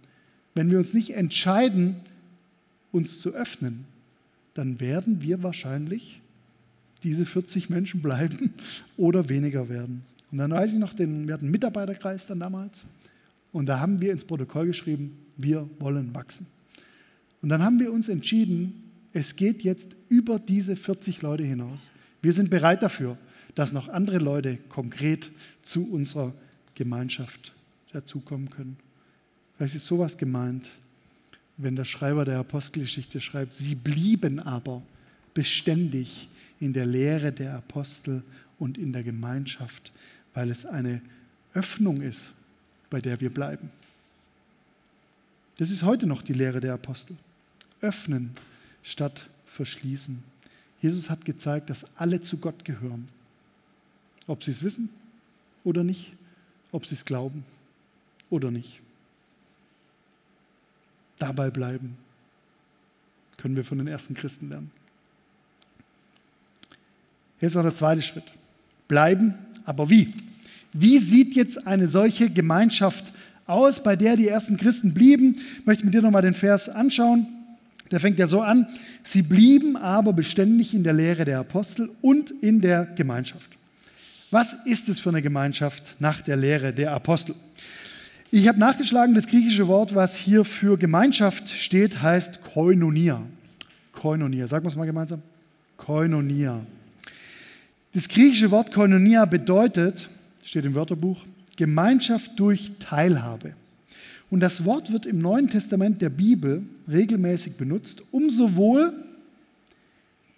wenn 0.55 0.71
wir 0.71 0.79
uns 0.79 0.95
nicht 0.95 1.11
entscheiden, 1.11 1.97
uns 2.93 3.21
zu 3.21 3.35
öffnen, 3.35 3.85
dann 4.55 4.81
werden 4.81 5.21
wir 5.21 5.43
wahrscheinlich 5.43 6.23
diese 7.07 7.25
40 7.25 7.71
Menschen 7.71 8.03
bleiben 8.03 8.53
oder 8.97 9.29
weniger 9.29 9.69
werden. 9.69 10.03
Und 10.31 10.39
dann 10.39 10.51
weiß 10.51 10.73
ich 10.73 10.79
noch, 10.79 10.93
den, 10.93 11.27
wir 11.27 11.35
hatten 11.35 11.45
einen 11.45 11.53
Mitarbeiterkreis 11.53 12.27
dann 12.27 12.41
damals 12.41 12.85
und 13.53 13.67
da 13.67 13.81
haben 13.81 14.01
wir 14.01 14.13
ins 14.13 14.25
Protokoll 14.25 14.67
geschrieben, 14.67 15.17
wir 15.37 15.69
wollen 15.79 16.15
wachsen. 16.15 16.47
Und 17.43 17.49
dann 17.49 17.63
haben 17.63 17.81
wir 17.81 17.93
uns 17.93 18.09
entschieden, 18.09 18.83
es 19.13 19.37
geht 19.37 19.63
jetzt 19.63 19.97
über 20.09 20.39
diese 20.39 20.77
40 20.77 21.23
Leute 21.23 21.45
hinaus. 21.45 21.91
Wir 22.21 22.33
sind 22.33 22.51
bereit 22.51 22.83
dafür 22.83 23.17
dass 23.57 23.73
noch 23.73 23.89
andere 23.89 24.19
Leute 24.19 24.59
konkret 24.69 25.33
zu 25.63 25.91
unserer 25.91 26.33
Gemeinschaft 26.77 27.53
dazukommen 27.93 28.51
können. 28.51 28.77
Vielleicht 29.57 29.75
ist 29.75 29.87
sowas 29.87 30.17
gemeint, 30.19 30.69
wenn 31.57 31.75
der 31.75 31.87
Schreiber 31.87 32.27
der 32.27 32.39
Apostelgeschichte 32.39 33.19
schreibt, 33.19 33.55
sie 33.55 33.75
blieben 33.75 34.39
aber 34.39 34.83
beständig 35.33 36.29
in 36.61 36.73
der 36.73 36.87
Lehre 36.87 37.33
der 37.33 37.57
Apostel 37.57 38.23
und 38.59 38.79
in 38.79 38.93
der 38.93 39.03
Gemeinschaft, 39.03 39.93
weil 40.35 40.51
es 40.51 40.65
eine 40.65 41.03
Öffnung 41.55 42.01
ist, 42.03 42.31
bei 42.91 43.01
der 43.01 43.21
wir 43.21 43.31
bleiben. 43.31 43.71
Das 45.59 45.71
ist 45.71 45.83
heute 45.83 46.07
noch 46.07 46.23
die 46.23 46.35
Lehre 46.35 46.61
der 46.61 46.75
Apostel. 46.75 47.17
Öffnen 47.81 48.33
statt 48.83 49.29
verschließen. 49.47 50.23
Jesus 50.81 51.09
hat 51.09 51.25
gezeigt, 51.25 51.71
dass 51.71 51.87
alle 51.97 52.21
zu 52.21 52.39
Gott 52.39 52.65
gehören. 52.65 53.09
Ob 54.27 54.43
sie 54.45 54.51
es 54.51 54.63
wissen 54.63 54.91
oder 55.65 55.83
nicht, 55.85 56.13
ob 56.73 56.87
sie 56.87 56.95
es 56.95 57.05
glauben 57.05 57.45
oder 58.29 58.51
nicht. 58.51 58.81
Dabei 61.19 61.51
bleiben 61.51 61.97
können 63.39 63.57
wir 63.57 63.65
von 63.65 63.79
den 63.79 63.87
ersten 63.87 64.15
Christen 64.15 64.49
lernen. 64.49 64.71
Jetzt 67.41 67.55
noch 67.55 67.63
der 67.63 67.75
zweite 67.75 68.03
Schritt. 68.03 68.25
Bleiben, 68.89 69.35
aber 69.65 69.91
wie? 69.91 70.13
Wie 70.73 70.99
sieht 70.99 71.35
jetzt 71.35 71.67
eine 71.67 71.89
solche 71.89 72.31
Gemeinschaft 72.31 73.13
aus, 73.47 73.83
bei 73.83 73.97
der 73.97 74.17
die 74.17 74.29
ersten 74.29 74.57
Christen 74.57 74.95
blieben? 74.95 75.37
Ich 75.61 75.67
möchte 75.67 75.85
mit 75.85 75.95
dir 75.95 76.03
nochmal 76.03 76.23
den 76.23 76.35
Vers 76.35 76.69
anschauen. 76.69 77.27
Der 77.91 78.01
fängt 78.01 78.19
ja 78.19 78.27
so 78.27 78.43
an. 78.43 78.67
Sie 79.03 79.23
blieben 79.23 79.77
aber 79.77 80.13
beständig 80.13 80.75
in 80.75 80.83
der 80.83 80.93
Lehre 80.93 81.25
der 81.25 81.39
Apostel 81.41 81.91
und 82.03 82.31
in 82.31 82.61
der 82.61 82.85
Gemeinschaft. 82.85 83.51
Was 84.31 84.57
ist 84.65 84.89
es 84.89 84.99
für 84.99 85.11
eine 85.11 85.23
Gemeinschaft 85.23 85.97
nach 86.01 86.21
der 86.21 86.37
Lehre 86.37 86.73
der 86.73 86.93
Apostel? 86.93 87.35
Ich 88.33 88.49
habe 88.49 88.59
nachgeschlagen, 88.59 89.15
das 89.15 89.29
griechische 89.29 89.69
Wort, 89.69 89.95
was 89.95 90.17
hier 90.17 90.45
für 90.45 90.77
Gemeinschaft 90.77 91.49
steht, 91.49 92.03
heißt 92.03 92.43
Koinonia. 92.43 93.23
Koinonia, 93.93 94.49
sagen 94.49 94.65
wir 94.65 94.71
es 94.71 94.77
mal 94.77 94.85
gemeinsam. 94.85 95.23
Koinonia. 95.77 96.61
Das 97.97 98.09
griechische 98.09 98.51
Wort 98.51 98.73
Koinonia 98.73 99.25
bedeutet, 99.25 100.11
steht 100.45 100.67
im 100.67 100.75
Wörterbuch, 100.75 101.25
Gemeinschaft 101.57 102.33
durch 102.39 102.73
Teilhabe. 102.79 103.55
Und 104.29 104.41
das 104.41 104.67
Wort 104.67 104.93
wird 104.93 105.07
im 105.07 105.19
Neuen 105.19 105.49
Testament 105.49 106.03
der 106.03 106.11
Bibel 106.11 106.63
regelmäßig 106.91 107.55
benutzt, 107.55 108.03
um 108.11 108.29
sowohl 108.29 108.93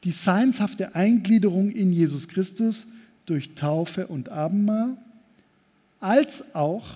die 0.05 0.13
seinshafte 0.13 0.95
Eingliederung 0.95 1.73
in 1.73 1.93
Jesus 1.93 2.29
Christus 2.29 2.87
durch 3.27 3.57
Taufe 3.57 4.07
und 4.07 4.29
Abendmahl, 4.29 4.97
als 5.99 6.55
auch 6.55 6.87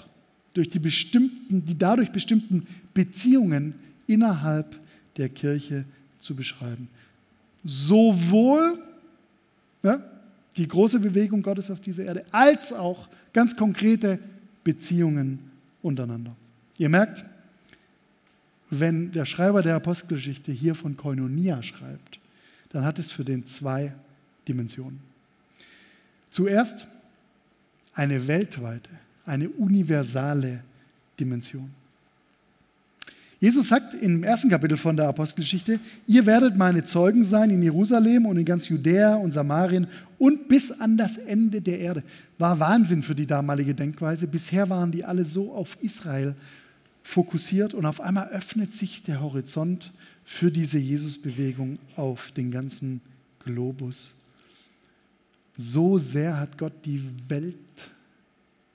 durch 0.55 0.68
die, 0.68 0.79
bestimmten, 0.79 1.66
die 1.66 1.77
dadurch 1.77 2.12
bestimmten 2.12 2.68
Beziehungen 2.94 3.75
innerhalb 4.07 4.79
der 5.16 5.29
Kirche 5.29 5.87
zu 6.20 6.37
beschreiben. 6.37 6.87
Sowohl 7.64 8.79
ja, 9.83 10.01
die 10.57 10.69
große 10.69 11.01
Bewegung 11.01 11.43
Gottes 11.43 11.71
auf 11.71 11.81
dieser 11.81 12.05
Erde, 12.05 12.25
als 12.31 12.73
auch 12.73 13.09
ganz 13.33 13.57
konkrete 13.57 14.19
Beziehungen 14.65 15.51
untereinander. 15.83 16.37
Ihr 16.79 16.88
merkt, 16.88 17.25
wenn 18.71 19.12
der 19.12 19.27
Schreiber 19.27 19.62
der 19.62 19.77
Apostelgeschichte 19.77 20.53
hier 20.53 20.75
von 20.75 20.97
Koinonia 20.97 21.62
schreibt, 21.62 22.19
dann 22.71 22.85
hat 22.85 22.99
es 22.99 23.11
für 23.11 23.25
den 23.25 23.47
zwei 23.47 23.95
Dimensionen. 24.49 25.01
Zuerst 26.31 26.87
eine 27.95 28.27
weltweite, 28.27 28.91
eine 29.27 29.49
universale 29.51 30.65
Dimension. 31.21 31.71
Jesus 33.43 33.67
sagt 33.67 33.95
im 33.95 34.23
ersten 34.23 34.51
Kapitel 34.51 34.77
von 34.77 34.97
der 34.97 35.09
Apostelgeschichte, 35.09 35.81
ihr 36.07 36.27
werdet 36.27 36.57
meine 36.57 36.85
Zeugen 36.85 37.25
sein 37.25 37.51
in 37.51 37.61
Jerusalem 37.61 38.25
und 38.25 38.37
in 38.37 38.45
ganz 38.45 38.69
Judäa 38.69 39.17
und 39.17 39.33
Samarien 39.33 39.89
und 40.17 40.47
bis 40.47 40.71
an 40.71 40.97
das 40.97 41.19
Ende 41.19 41.61
der 41.61 41.81
Erde. 41.81 42.05
War 42.39 42.61
Wahnsinn 42.61 43.03
für 43.03 43.17
die 43.17 43.27
damalige 43.27 43.75
Denkweise. 43.75 44.29
Bisher 44.29 44.71
waren 44.71 44.93
die 44.93 45.05
alle 45.05 45.25
so 45.25 45.53
auf 45.53 45.77
Israel 45.81 46.37
fokussiert 47.03 47.75
und 47.75 47.85
auf 47.85 48.01
einmal 48.01 48.29
öffnet 48.29 48.73
sich 48.73 49.03
der 49.03 49.21
Horizont 49.21 49.91
für 50.23 50.53
diese 50.53 50.79
Jesusbewegung 50.79 51.81
auf 51.97 52.31
den 52.31 52.53
ganzen 52.53 53.01
Globus. 53.41 54.15
So 55.57 55.99
sehr 55.99 56.39
hat 56.39 56.57
Gott 56.59 56.75
die 56.85 57.03
Welt 57.27 57.57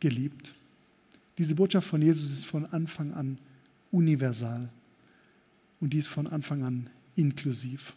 geliebt. 0.02 0.54
Diese 1.38 1.56
Botschaft 1.56 1.88
von 1.88 2.02
Jesus 2.02 2.34
ist 2.34 2.46
von 2.46 2.66
Anfang 2.66 3.14
an 3.14 3.38
universal 3.98 4.70
und 5.80 5.94
die 5.94 5.98
ist 5.98 6.08
von 6.08 6.28
Anfang 6.28 6.64
an 6.64 6.90
inklusiv. 7.16 7.94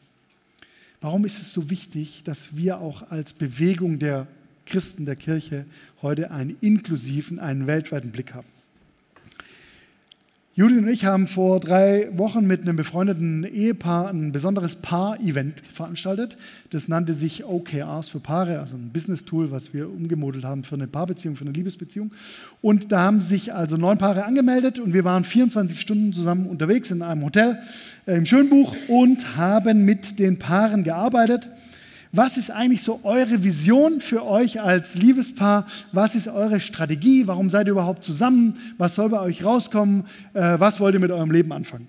Warum 1.01 1.25
ist 1.25 1.41
es 1.41 1.53
so 1.53 1.71
wichtig, 1.71 2.23
dass 2.25 2.57
wir 2.57 2.79
auch 2.79 3.11
als 3.11 3.33
Bewegung 3.33 3.99
der 3.99 4.27
Christen 4.67 5.07
der 5.07 5.17
Kirche 5.17 5.65
heute 6.03 6.31
einen 6.31 6.57
inklusiven, 6.61 7.39
einen 7.39 7.67
weltweiten 7.67 8.13
Blick 8.13 8.35
haben? 8.35 8.49
Judith 10.53 10.79
und 10.79 10.89
ich 10.89 11.05
haben 11.05 11.29
vor 11.29 11.61
drei 11.61 12.09
Wochen 12.13 12.45
mit 12.45 12.63
einem 12.63 12.75
befreundeten 12.75 13.45
Ehepaar 13.45 14.09
ein 14.09 14.33
besonderes 14.33 14.75
Paar-Event 14.75 15.63
veranstaltet. 15.73 16.37
Das 16.71 16.89
nannte 16.89 17.15
sich 17.15 17.45
OKRs 17.45 18.09
für 18.09 18.19
Paare, 18.19 18.59
also 18.59 18.75
ein 18.75 18.91
Business-Tool, 18.93 19.53
was 19.53 19.73
wir 19.73 19.89
umgemodelt 19.89 20.45
haben 20.45 20.65
für 20.65 20.75
eine 20.75 20.89
Paarbeziehung, 20.89 21.37
für 21.37 21.45
eine 21.45 21.53
Liebesbeziehung. 21.53 22.11
Und 22.63 22.91
da 22.91 23.03
haben 23.03 23.21
sich 23.21 23.55
also 23.55 23.77
neun 23.77 23.99
Paare 23.99 24.25
angemeldet 24.25 24.81
und 24.81 24.93
wir 24.93 25.05
waren 25.05 25.23
24 25.23 25.81
Stunden 25.81 26.13
zusammen 26.13 26.47
unterwegs 26.47 26.91
in 26.91 27.03
einem 27.03 27.25
Hotel 27.25 27.61
äh, 28.07 28.17
im 28.17 28.27
Schönbuch 28.27 28.75
und 28.89 29.37
haben 29.37 29.85
mit 29.85 30.19
den 30.19 30.41
Paaren 30.41 30.83
gearbeitet. 30.83 31.49
Was 32.13 32.37
ist 32.37 32.51
eigentlich 32.51 32.83
so 32.83 33.01
eure 33.05 33.45
Vision 33.45 34.01
für 34.01 34.27
euch 34.27 34.61
als 34.61 34.97
Liebespaar? 34.97 35.67
Was 35.93 36.17
ist 36.17 36.27
eure 36.27 36.59
Strategie? 36.59 37.29
Warum 37.29 37.51
seid 37.51 37.69
ihr 37.69 37.73
überhaupt 37.73 38.03
zusammen? 38.03 38.57
Was 38.79 38.97
soll 38.97 39.11
bei 39.11 39.21
euch 39.21 39.45
rauskommen? 39.45 40.05
Äh, 40.35 40.59
was 40.59 40.81
wollt 40.81 40.95
ihr 40.95 41.01
mit 41.01 41.13
eurem 41.13 41.31
Leben 41.31 41.53
anfangen? 41.53 41.87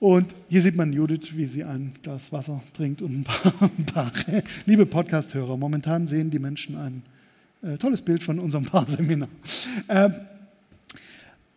Und 0.00 0.34
hier 0.48 0.60
sieht 0.60 0.76
man 0.76 0.92
Judith, 0.92 1.34
wie 1.34 1.46
sie 1.46 1.64
ein 1.64 1.94
Glas 2.02 2.30
Wasser 2.30 2.60
trinkt 2.76 3.00
und 3.00 3.20
ein 3.20 3.24
paar, 3.24 3.52
ein 3.78 3.86
paar 3.86 4.12
liebe 4.66 4.84
Podcast-Hörer. 4.84 5.56
Momentan 5.56 6.06
sehen 6.06 6.30
die 6.30 6.38
Menschen 6.38 6.76
ein 6.76 7.02
äh, 7.62 7.78
tolles 7.78 8.02
Bild 8.02 8.22
von 8.22 8.38
unserem 8.38 8.66
Paarseminar. 8.66 9.28
Äh, 9.88 10.10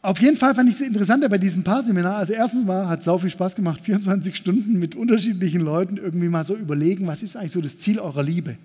auf 0.04 0.20
jeden 0.20 0.36
Fall 0.36 0.56
fand 0.56 0.68
ich 0.68 0.76
es 0.76 0.82
interessanter 0.82 1.30
bei 1.30 1.38
diesem 1.38 1.64
Paarseminar. 1.64 2.18
Also 2.18 2.34
erstens 2.34 2.66
mal 2.66 2.88
hat 2.88 3.00
es 3.00 3.06
sau 3.06 3.18
viel 3.20 3.30
Spaß 3.30 3.56
gemacht, 3.56 3.82
24 3.86 4.36
Stunden 4.36 4.80
mit 4.80 4.96
unterschiedlichen 4.96 5.62
Leuten 5.62 5.98
irgendwie 5.98 6.28
mal 6.28 6.44
so 6.44 6.56
überlegen, 6.56 7.08
was 7.08 7.22
ist 7.22 7.36
eigentlich 7.36 7.52
so 7.52 7.62
das 7.62 7.78
Ziel 7.78 8.00
eurer 8.00 8.24
Liebe? 8.24 8.58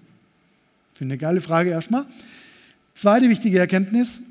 Finde 0.95 1.13
eine 1.13 1.19
geile 1.19 1.41
Frage 1.43 1.71
erstmal. 1.71 2.07
Zweite 2.95 3.29
wichtige 3.29 3.59
Erkenntnis, 3.59 4.23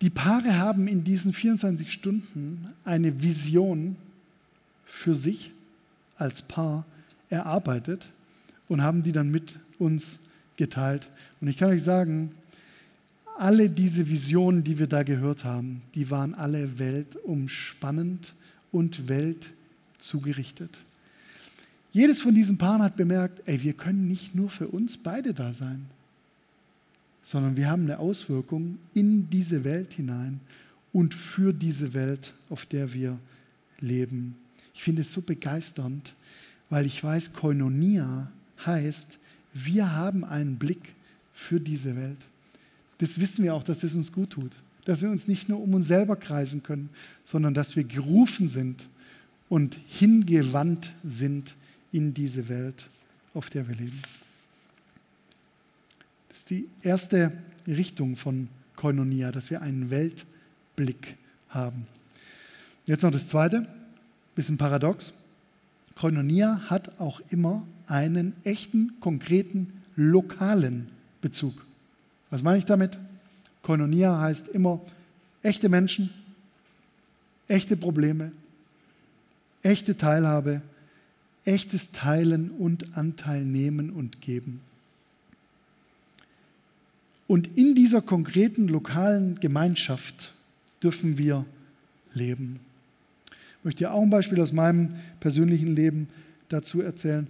die 0.00 0.10
Paare 0.10 0.58
haben 0.58 0.88
in 0.88 1.04
diesen 1.04 1.32
24 1.32 1.92
Stunden 1.92 2.66
eine 2.84 3.22
Vision 3.22 3.96
für 4.84 5.14
sich 5.14 5.52
als 6.16 6.42
Paar 6.42 6.84
erarbeitet 7.30 8.08
und 8.68 8.82
haben 8.82 9.02
die 9.04 9.12
dann 9.12 9.30
mit 9.30 9.58
uns 9.78 10.18
geteilt. 10.56 11.08
Und 11.40 11.46
ich 11.48 11.56
kann 11.56 11.70
euch 11.70 11.82
sagen, 11.82 12.32
alle 13.38 13.70
diese 13.70 14.08
Visionen, 14.08 14.64
die 14.64 14.78
wir 14.78 14.88
da 14.88 15.04
gehört 15.04 15.44
haben, 15.44 15.82
die 15.94 16.10
waren 16.10 16.34
alle 16.34 16.78
weltumspannend 16.78 18.34
und 18.72 19.08
weltzugerichtet. 19.08 20.82
Jedes 21.92 22.20
von 22.20 22.34
diesen 22.34 22.58
Paaren 22.58 22.82
hat 22.82 22.96
bemerkt, 22.96 23.42
ey, 23.46 23.62
wir 23.62 23.72
können 23.72 24.08
nicht 24.08 24.34
nur 24.34 24.50
für 24.50 24.66
uns 24.66 24.98
beide 24.98 25.32
da 25.34 25.52
sein, 25.52 25.86
sondern 27.22 27.56
wir 27.56 27.70
haben 27.70 27.84
eine 27.84 28.00
Auswirkung 28.00 28.78
in 28.92 29.30
diese 29.30 29.64
Welt 29.64 29.94
hinein 29.94 30.40
und 30.92 31.14
für 31.14 31.52
diese 31.52 31.94
Welt, 31.94 32.34
auf 32.50 32.66
der 32.66 32.92
wir 32.92 33.18
leben. 33.80 34.36
Ich 34.74 34.82
finde 34.82 35.02
es 35.02 35.12
so 35.12 35.22
begeisternd, 35.22 36.14
weil 36.70 36.86
ich 36.86 37.02
weiß, 37.02 37.32
Koinonia 37.32 38.30
heißt, 38.66 39.18
wir 39.54 39.92
haben 39.92 40.24
einen 40.24 40.56
Blick 40.56 40.94
für 41.32 41.60
diese 41.60 41.96
Welt 41.96 42.18
das 42.98 43.20
wissen 43.20 43.44
wir 43.44 43.54
auch, 43.54 43.62
dass 43.62 43.80
das 43.80 43.94
uns 43.94 44.12
gut 44.12 44.30
tut. 44.30 44.52
Dass 44.84 45.02
wir 45.02 45.10
uns 45.10 45.28
nicht 45.28 45.48
nur 45.48 45.60
um 45.60 45.74
uns 45.74 45.86
selber 45.86 46.16
kreisen 46.16 46.62
können, 46.62 46.90
sondern 47.24 47.54
dass 47.54 47.76
wir 47.76 47.84
gerufen 47.84 48.48
sind 48.48 48.88
und 49.48 49.78
hingewandt 49.86 50.92
sind 51.04 51.54
in 51.92 52.14
diese 52.14 52.48
Welt, 52.48 52.86
auf 53.34 53.50
der 53.50 53.68
wir 53.68 53.74
leben. 53.74 54.00
Das 56.28 56.38
ist 56.38 56.50
die 56.50 56.68
erste 56.82 57.32
Richtung 57.66 58.16
von 58.16 58.48
Koinonia, 58.76 59.32
dass 59.32 59.50
wir 59.50 59.62
einen 59.62 59.90
Weltblick 59.90 61.16
haben. 61.48 61.86
Jetzt 62.86 63.02
noch 63.02 63.10
das 63.10 63.28
zweite, 63.28 63.66
bisschen 64.34 64.56
paradox. 64.56 65.12
Koinonia 65.96 66.62
hat 66.70 67.00
auch 67.00 67.20
immer 67.30 67.66
einen 67.86 68.34
echten, 68.44 68.92
konkreten, 69.00 69.72
lokalen 69.96 70.88
Bezug. 71.20 71.67
Was 72.30 72.42
meine 72.42 72.58
ich 72.58 72.64
damit? 72.64 72.98
Koinonia 73.62 74.20
heißt 74.20 74.48
immer 74.48 74.80
echte 75.42 75.68
Menschen, 75.68 76.10
echte 77.48 77.76
Probleme, 77.76 78.32
echte 79.62 79.96
Teilhabe, 79.96 80.62
echtes 81.44 81.92
Teilen 81.92 82.50
und 82.50 82.96
Anteil 82.96 83.44
nehmen 83.44 83.90
und 83.90 84.20
geben. 84.20 84.60
Und 87.26 87.58
in 87.58 87.74
dieser 87.74 88.00
konkreten 88.00 88.68
lokalen 88.68 89.38
Gemeinschaft 89.40 90.32
dürfen 90.82 91.18
wir 91.18 91.44
leben. 92.14 92.60
Ich 93.30 93.64
möchte 93.64 93.78
dir 93.84 93.92
auch 93.92 94.02
ein 94.02 94.10
Beispiel 94.10 94.40
aus 94.40 94.52
meinem 94.52 94.94
persönlichen 95.20 95.74
Leben 95.74 96.08
dazu 96.48 96.80
erzählen. 96.80 97.26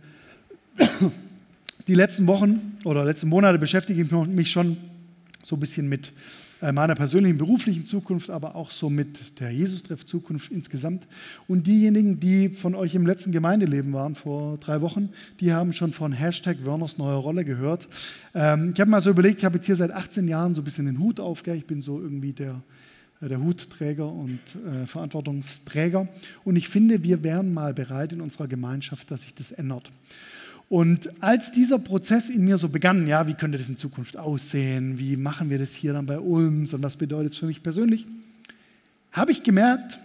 Die 1.89 1.95
letzten 1.95 2.27
Wochen 2.27 2.77
oder 2.85 3.05
letzten 3.05 3.29
Monate 3.29 3.59
beschäftige 3.59 4.03
ich 4.03 4.11
mich 4.11 4.51
schon 4.51 4.77
so 5.49 5.57
ein 5.57 5.61
bisschen 5.61 5.89
mit 5.89 6.13
äh, 6.61 6.73
meiner 6.73 6.95
persönlichen 6.95 7.39
beruflichen 7.39 7.87
Zukunft, 7.87 8.29
aber 8.29 8.55
auch 8.55 8.71
so 8.71 8.91
mit 8.91 9.41
der 9.41 9.51
Jesus-Treff-Zukunft 9.51 10.53
insgesamt. 10.53 11.07
Und 11.47 11.67
diejenigen, 11.67 12.21
die 12.21 12.51
von 12.51 12.75
euch 12.75 12.95
im 12.95 13.07
letzten 13.07 13.33
Gemeindeleben 13.33 13.93
waren 13.95 14.15
vor 14.15 14.59
drei 14.59 14.83
Wochen, 14.83 15.09
die 15.41 15.53
haben 15.53 15.73
schon 15.73 15.93
von 15.93 16.13
Hashtag 16.13 16.67
Werners 16.67 16.99
neue 16.99 17.17
Rolle 17.17 17.45
gehört. 17.45 17.89
Ähm, 18.35 18.73
ich 18.75 18.81
habe 18.81 18.91
mal 18.91 19.01
so 19.01 19.11
überlegt, 19.11 19.39
ich 19.39 19.45
habe 19.45 19.57
jetzt 19.57 19.67
hier 19.67 19.77
seit 19.77 19.91
18 19.91 20.29
Jahren 20.29 20.55
so 20.55 20.61
ein 20.61 20.65
bisschen 20.65 20.87
den 20.87 20.99
Hut 20.99 21.19
auf, 21.19 21.47
ich 21.47 21.67
bin 21.67 21.81
so 21.81 21.99
irgendwie 21.99 22.33
der, 22.33 22.61
äh, 23.23 23.29
der 23.29 23.43
Hutträger 23.43 24.13
und 24.13 24.41
äh, 24.67 24.87
Verantwortungsträger. 24.87 26.09
Und 26.45 26.57
ich 26.57 26.69
finde, 26.69 27.03
wir 27.05 27.23
wären 27.23 27.55
mal 27.55 27.73
bereit 27.73 28.13
in 28.13 28.21
unserer 28.21 28.49
Gemeinschaft, 28.49 29.11
dass 29.11 29.23
sich 29.23 29.35
das 29.35 29.53
ändert. 29.53 29.91
Und 30.69 31.23
als 31.23 31.51
dieser 31.51 31.79
Prozess 31.79 32.29
in 32.29 32.45
mir 32.45 32.59
so 32.59 32.69
begann, 32.69 33.07
ja, 33.07 33.27
wie 33.27 33.35
könnte 33.35 33.57
das 33.57 33.69
in 33.69 33.79
Zukunft 33.79 34.19
aussehen, 34.19 34.99
wie 34.99 35.17
machen 35.17 35.49
wir 35.49 35.59
das 35.59 35.75
hier 35.75 35.95
dann 35.95 36.07
bei 36.07 36.19
uns? 36.19 36.75
Und 36.75 36.83
was 36.83 36.97
bedeutet 36.97 37.33
es 37.33 37.39
für 37.39 37.47
mich 37.47 37.63
persönlich, 37.63 38.07
habe 39.13 39.33
ich 39.33 39.43
gemerkt, 39.43 40.01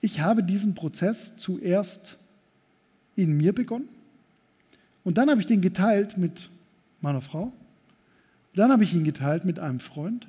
ich 0.00 0.20
habe 0.20 0.44
diesen 0.44 0.74
Prozess 0.74 1.36
zuerst 1.36 2.16
in 3.16 3.36
mir 3.36 3.52
begonnen. 3.52 3.88
Und 5.02 5.18
dann 5.18 5.28
habe 5.28 5.40
ich 5.40 5.46
den 5.46 5.60
geteilt 5.60 6.16
mit 6.16 6.50
meiner 7.00 7.20
Frau, 7.20 7.52
dann 8.54 8.70
habe 8.70 8.84
ich 8.84 8.94
ihn 8.94 9.04
geteilt 9.04 9.44
mit 9.44 9.58
einem 9.58 9.80
Freund. 9.80 10.28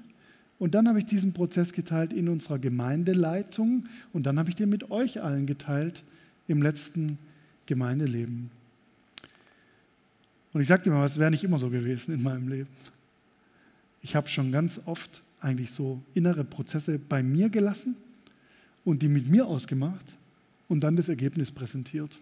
Und 0.60 0.76
dann 0.76 0.88
habe 0.88 1.00
ich 1.00 1.06
diesen 1.06 1.34
Prozess 1.34 1.74
geteilt 1.74 2.14
in 2.14 2.30
unserer 2.30 2.60
Gemeindeleitung. 2.60 3.86
Und 4.14 4.28
dann 4.28 4.38
habe 4.38 4.50
ich 4.50 4.56
den 4.56 4.70
mit 4.70 4.92
euch 4.92 5.24
allen 5.24 5.48
geteilt 5.48 6.04
im 6.48 6.62
letzten 6.62 7.18
Gemeindeleben. 7.66 8.52
Und 10.54 10.62
ich 10.62 10.68
sage 10.68 10.84
dir 10.84 10.92
mal, 10.92 11.06
es 11.06 11.18
wäre 11.18 11.32
nicht 11.32 11.44
immer 11.44 11.58
so 11.58 11.70
gewesen 11.70 12.14
in 12.14 12.24
meinem 12.24 12.48
Leben. 12.48 12.70
Ich 14.02 14.16
habe 14.16 14.28
schon 14.28 14.52
ganz 14.52 14.82
oft 14.86 15.22
eigentlich 15.40 15.72
so 15.72 16.02
innere 16.14 16.44
Prozesse 16.44 17.00
bei 17.00 17.24
mir 17.24 17.50
gelassen 17.50 17.96
und 18.84 19.02
die 19.02 19.08
mit 19.08 19.30
mir 19.30 19.48
ausgemacht 19.48 20.06
und 20.68 20.82
dann 20.82 20.96
das 20.96 21.10
Ergebnis 21.10 21.52
präsentiert. 21.52 22.18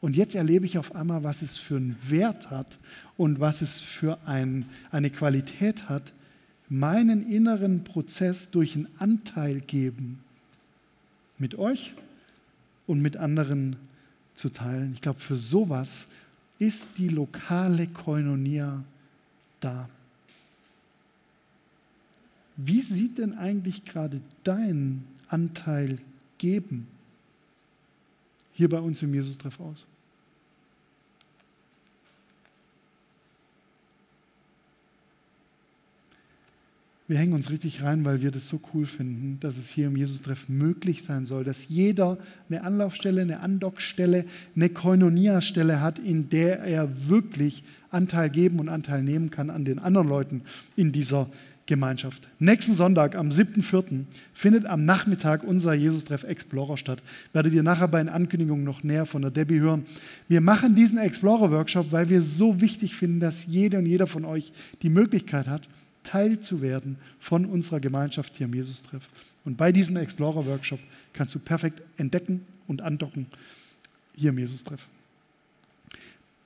Und 0.00 0.16
jetzt 0.16 0.34
erlebe 0.34 0.66
ich 0.66 0.78
auf 0.78 0.94
einmal, 0.94 1.24
was 1.24 1.42
es 1.42 1.56
für 1.56 1.76
einen 1.76 1.96
Wert 2.02 2.50
hat 2.50 2.78
und 3.16 3.40
was 3.40 3.62
es 3.62 3.80
für 3.80 4.18
ein, 4.26 4.66
eine 4.90 5.10
Qualität 5.10 5.88
hat, 5.88 6.12
meinen 6.68 7.28
inneren 7.28 7.84
Prozess 7.84 8.50
durch 8.50 8.76
einen 8.76 8.88
Anteil 8.98 9.60
geben 9.60 10.20
mit 11.38 11.54
euch 11.56 11.94
und 12.86 13.00
mit 13.00 13.16
anderen 13.16 13.76
zu 14.34 14.50
teilen. 14.50 14.92
Ich 14.94 15.00
glaube, 15.00 15.20
für 15.20 15.36
sowas 15.36 16.08
ist 16.58 16.88
die 16.96 17.08
lokale 17.08 17.86
Koinonia 17.88 18.82
da. 19.60 19.88
Wie 22.56 22.80
sieht 22.80 23.18
denn 23.18 23.36
eigentlich 23.36 23.84
gerade 23.84 24.22
dein 24.42 25.04
Anteil 25.28 25.98
geben 26.38 26.86
hier 28.52 28.70
bei 28.70 28.80
uns 28.80 29.02
im 29.02 29.12
Jesus-Treff 29.12 29.60
aus? 29.60 29.86
Wir 37.08 37.18
hängen 37.18 37.34
uns 37.34 37.50
richtig 37.50 37.84
rein, 37.84 38.04
weil 38.04 38.20
wir 38.20 38.32
das 38.32 38.48
so 38.48 38.60
cool 38.74 38.84
finden, 38.84 39.38
dass 39.38 39.58
es 39.58 39.68
hier 39.68 39.86
im 39.86 39.96
Jesus-Treff 39.96 40.48
möglich 40.48 41.04
sein 41.04 41.24
soll, 41.24 41.44
dass 41.44 41.68
jeder 41.68 42.18
eine 42.48 42.64
Anlaufstelle, 42.64 43.22
eine 43.22 43.40
Andockstelle, 43.40 44.24
eine 44.56 44.68
Koinonia-Stelle 44.70 45.80
hat, 45.80 46.00
in 46.00 46.30
der 46.30 46.60
er 46.60 47.08
wirklich 47.08 47.62
Anteil 47.90 48.28
geben 48.28 48.58
und 48.58 48.68
Anteil 48.68 49.04
nehmen 49.04 49.30
kann 49.30 49.50
an 49.50 49.64
den 49.64 49.78
anderen 49.78 50.08
Leuten 50.08 50.42
in 50.74 50.90
dieser 50.90 51.30
Gemeinschaft. 51.66 52.28
Nächsten 52.40 52.74
Sonntag, 52.74 53.14
am 53.14 53.28
7.4., 53.28 54.04
findet 54.32 54.66
am 54.66 54.84
Nachmittag 54.84 55.44
unser 55.44 55.74
Jesus-Treff 55.74 56.24
Explorer 56.24 56.76
statt. 56.76 57.04
Werdet 57.32 57.52
ihr 57.54 57.62
nachher 57.62 57.88
bei 57.88 57.98
den 57.98 58.08
Ankündigungen 58.08 58.64
noch 58.64 58.82
näher 58.82 59.06
von 59.06 59.22
der 59.22 59.30
Debbie 59.30 59.60
hören. 59.60 59.84
Wir 60.26 60.40
machen 60.40 60.74
diesen 60.74 60.98
Explorer-Workshop, 60.98 61.92
weil 61.92 62.08
wir 62.08 62.20
so 62.20 62.60
wichtig 62.60 62.96
finden, 62.96 63.20
dass 63.20 63.46
jede 63.46 63.78
und 63.78 63.86
jeder 63.86 64.08
von 64.08 64.24
euch 64.24 64.52
die 64.82 64.90
Möglichkeit 64.90 65.46
hat, 65.46 65.68
Teil 66.06 66.40
zu 66.40 66.62
werden 66.62 66.96
von 67.18 67.44
unserer 67.44 67.80
Gemeinschaft 67.80 68.34
hier 68.36 68.46
im 68.46 68.54
Jesus-Treff. 68.54 69.08
Und 69.44 69.56
bei 69.56 69.72
diesem 69.72 69.96
Explorer-Workshop 69.96 70.80
kannst 71.12 71.34
du 71.34 71.38
perfekt 71.38 71.82
entdecken 71.96 72.44
und 72.66 72.80
andocken 72.80 73.26
hier 74.14 74.30
im 74.30 74.38
Jesus-Treff. 74.38 74.86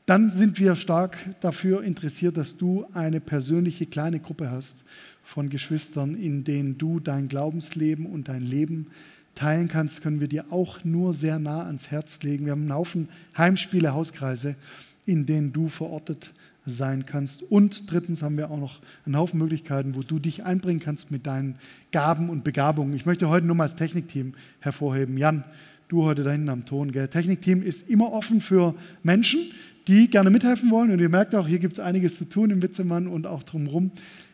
Dann 0.06 0.30
sind 0.30 0.58
wir 0.58 0.74
stark 0.74 1.16
dafür 1.40 1.84
interessiert, 1.84 2.36
dass 2.36 2.56
du 2.56 2.84
eine 2.94 3.20
persönliche 3.20 3.86
kleine 3.86 4.18
Gruppe 4.18 4.50
hast 4.50 4.84
von 5.22 5.50
Geschwistern, 5.50 6.16
in 6.16 6.42
denen 6.42 6.78
du 6.78 6.98
dein 6.98 7.28
Glaubensleben 7.28 8.06
und 8.06 8.26
dein 8.26 8.40
Leben 8.40 8.88
teilen 9.36 9.68
kannst, 9.68 10.02
können 10.02 10.20
wir 10.20 10.28
dir 10.28 10.46
auch 10.50 10.84
nur 10.84 11.14
sehr 11.14 11.38
nah 11.38 11.64
ans 11.64 11.90
Herz 11.90 12.22
legen. 12.22 12.44
Wir 12.44 12.52
haben 12.52 12.62
einen 12.62 12.74
Haufen 12.74 13.08
Heimspiele, 13.38 13.94
Hauskreise, 13.94 14.56
in 15.06 15.26
denen 15.26 15.52
du 15.52 15.68
verortet 15.68 16.32
sein 16.66 17.06
kannst. 17.06 17.42
Und 17.42 17.90
drittens 17.90 18.22
haben 18.22 18.36
wir 18.36 18.50
auch 18.50 18.58
noch 18.58 18.80
einen 19.06 19.16
Haufen 19.16 19.38
Möglichkeiten, 19.38 19.94
wo 19.94 20.02
du 20.02 20.18
dich 20.18 20.44
einbringen 20.44 20.80
kannst 20.80 21.10
mit 21.10 21.26
deinen 21.26 21.56
Gaben 21.92 22.28
und 22.28 22.44
Begabungen. 22.44 22.94
Ich 22.94 23.06
möchte 23.06 23.28
heute 23.28 23.46
nur 23.46 23.56
mal 23.56 23.64
das 23.64 23.76
Technikteam 23.76 24.34
hervorheben. 24.60 25.16
Jan, 25.16 25.44
du 25.88 26.04
heute 26.04 26.22
da 26.22 26.30
hinten 26.30 26.48
am 26.48 26.66
Ton. 26.66 26.92
Gell? 26.92 27.08
Technikteam 27.08 27.62
ist 27.62 27.88
immer 27.88 28.12
offen 28.12 28.40
für 28.40 28.74
Menschen, 29.02 29.40
die 29.88 30.08
gerne 30.08 30.30
mithelfen 30.30 30.70
wollen. 30.70 30.90
Und 30.90 31.00
ihr 31.00 31.08
merkt 31.08 31.34
auch, 31.34 31.48
hier 31.48 31.58
gibt 31.58 31.74
es 31.74 31.80
einiges 31.80 32.18
zu 32.18 32.28
tun 32.28 32.50
im 32.50 32.62
Witzemann 32.62 33.06
und 33.06 33.26
auch 33.26 33.42
drumherum. 33.42 33.90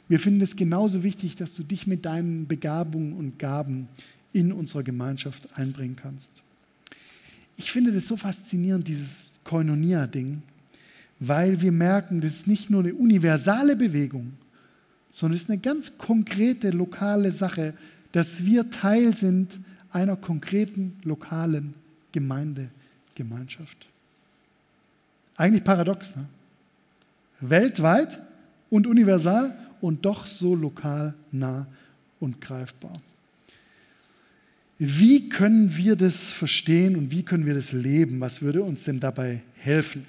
Wir 0.08 0.20
finden 0.20 0.40
es 0.40 0.56
genauso 0.56 1.02
wichtig, 1.02 1.34
dass 1.36 1.54
du 1.54 1.62
dich 1.62 1.86
mit 1.86 2.04
deinen 2.04 2.46
Begabungen 2.46 3.14
und 3.14 3.38
Gaben 3.38 3.88
in 4.32 4.52
unserer 4.52 4.82
Gemeinschaft 4.82 5.56
einbringen 5.56 5.96
kannst. 5.96 6.42
Ich 7.56 7.72
finde 7.72 7.90
das 7.90 8.06
so 8.06 8.16
faszinierend, 8.16 8.86
dieses 8.86 9.40
Koinonia-Ding, 9.44 10.42
weil 11.18 11.60
wir 11.60 11.72
merken, 11.72 12.20
das 12.20 12.34
ist 12.34 12.46
nicht 12.46 12.70
nur 12.70 12.82
eine 12.82 12.94
universale 12.94 13.76
Bewegung, 13.76 14.34
sondern 15.10 15.36
es 15.36 15.44
ist 15.44 15.50
eine 15.50 15.58
ganz 15.58 15.96
konkrete 15.96 16.70
lokale 16.70 17.30
Sache, 17.30 17.74
dass 18.12 18.44
wir 18.44 18.70
Teil 18.70 19.16
sind 19.16 19.60
einer 19.90 20.16
konkreten 20.16 20.98
lokalen 21.04 21.74
Gemeindegemeinschaft. 22.12 23.86
Eigentlich 25.36 25.64
paradox, 25.64 26.14
ne? 26.16 26.26
Weltweit 27.40 28.18
und 28.70 28.86
universal 28.86 29.56
und 29.80 30.04
doch 30.04 30.26
so 30.26 30.54
lokal 30.54 31.14
nah 31.32 31.66
und 32.20 32.40
greifbar. 32.40 33.00
Wie 34.78 35.28
können 35.28 35.76
wir 35.76 35.96
das 35.96 36.30
verstehen 36.30 36.96
und 36.96 37.10
wie 37.10 37.22
können 37.22 37.46
wir 37.46 37.54
das 37.54 37.72
leben? 37.72 38.20
Was 38.20 38.42
würde 38.42 38.62
uns 38.62 38.84
denn 38.84 39.00
dabei 39.00 39.42
helfen? 39.56 40.06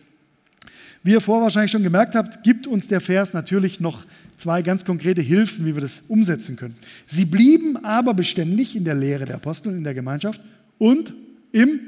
Wie 1.04 1.12
ihr 1.12 1.22
vorher 1.22 1.44
wahrscheinlich 1.44 1.72
schon 1.72 1.84
gemerkt 1.84 2.16
habt, 2.16 2.44
gibt 2.44 2.68
uns 2.68 2.88
der 2.88 3.02
Vers 3.02 3.34
natürlich 3.34 3.80
noch 3.80 4.06
zwei 4.38 4.62
ganz 4.62 4.84
konkrete 4.86 5.22
Hilfen, 5.22 5.66
wie 5.66 5.76
wir 5.76 5.82
das 5.82 6.04
umsetzen 6.08 6.56
können. 6.56 6.76
Sie 7.06 7.26
blieben 7.26 7.78
aber 7.84 8.14
beständig 8.14 8.76
in 8.76 8.84
der 8.84 8.96
Lehre 8.96 9.26
der 9.26 9.36
Apostel 9.36 9.74
in 9.74 9.84
der 9.84 9.94
Gemeinschaft 9.94 10.42
und 10.78 11.14
im 11.52 11.80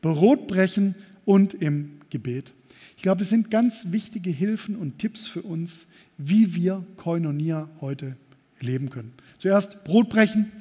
Brotbrechen 0.00 0.94
und 1.24 1.54
im 1.54 1.90
Gebet. 2.10 2.52
Ich 2.96 3.02
glaube, 3.02 3.20
das 3.20 3.30
sind 3.30 3.50
ganz 3.50 3.86
wichtige 3.90 4.30
Hilfen 4.30 4.76
und 4.76 4.98
Tipps 4.98 5.26
für 5.26 5.42
uns, 5.42 5.86
wie 6.18 6.54
wir 6.54 6.84
Koinonia 6.96 7.68
heute 7.80 8.16
leben 8.60 8.90
können. 8.90 9.12
Zuerst 9.38 9.84
Brotbrechen. 9.84 10.52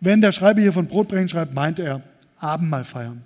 Wenn 0.00 0.20
der 0.20 0.32
Schreiber 0.32 0.60
hier 0.60 0.72
von 0.72 0.86
Brotbrechen 0.86 1.28
schreibt, 1.28 1.54
meint 1.54 1.78
er 1.78 2.02
Abendmahl 2.38 2.84
feiern. 2.84 3.22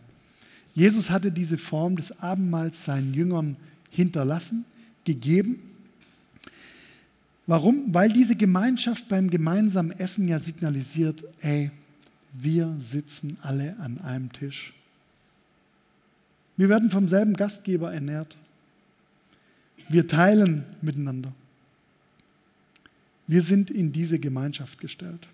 Jesus 0.74 1.10
hatte 1.10 1.30
diese 1.30 1.58
Form 1.58 1.96
des 1.96 2.20
Abendmahls 2.20 2.84
seinen 2.84 3.12
Jüngern 3.12 3.56
hinterlassen, 3.92 4.64
gegeben. 5.04 5.60
Warum? 7.46 7.92
Weil 7.94 8.12
diese 8.12 8.36
Gemeinschaft 8.36 9.08
beim 9.08 9.30
gemeinsamen 9.30 9.92
Essen 9.92 10.28
ja 10.28 10.38
signalisiert, 10.38 11.24
ey, 11.40 11.70
wir 12.32 12.74
sitzen 12.78 13.36
alle 13.42 13.76
an 13.78 13.98
einem 13.98 14.32
Tisch. 14.32 14.74
Wir 16.56 16.68
werden 16.68 16.90
vom 16.90 17.08
selben 17.08 17.34
Gastgeber 17.34 17.92
ernährt. 17.92 18.36
Wir 19.88 20.06
teilen 20.06 20.64
miteinander. 20.80 21.32
Wir 23.26 23.42
sind 23.42 23.70
in 23.70 23.92
diese 23.92 24.18
Gemeinschaft 24.18 24.78
gestellt. 24.80 25.28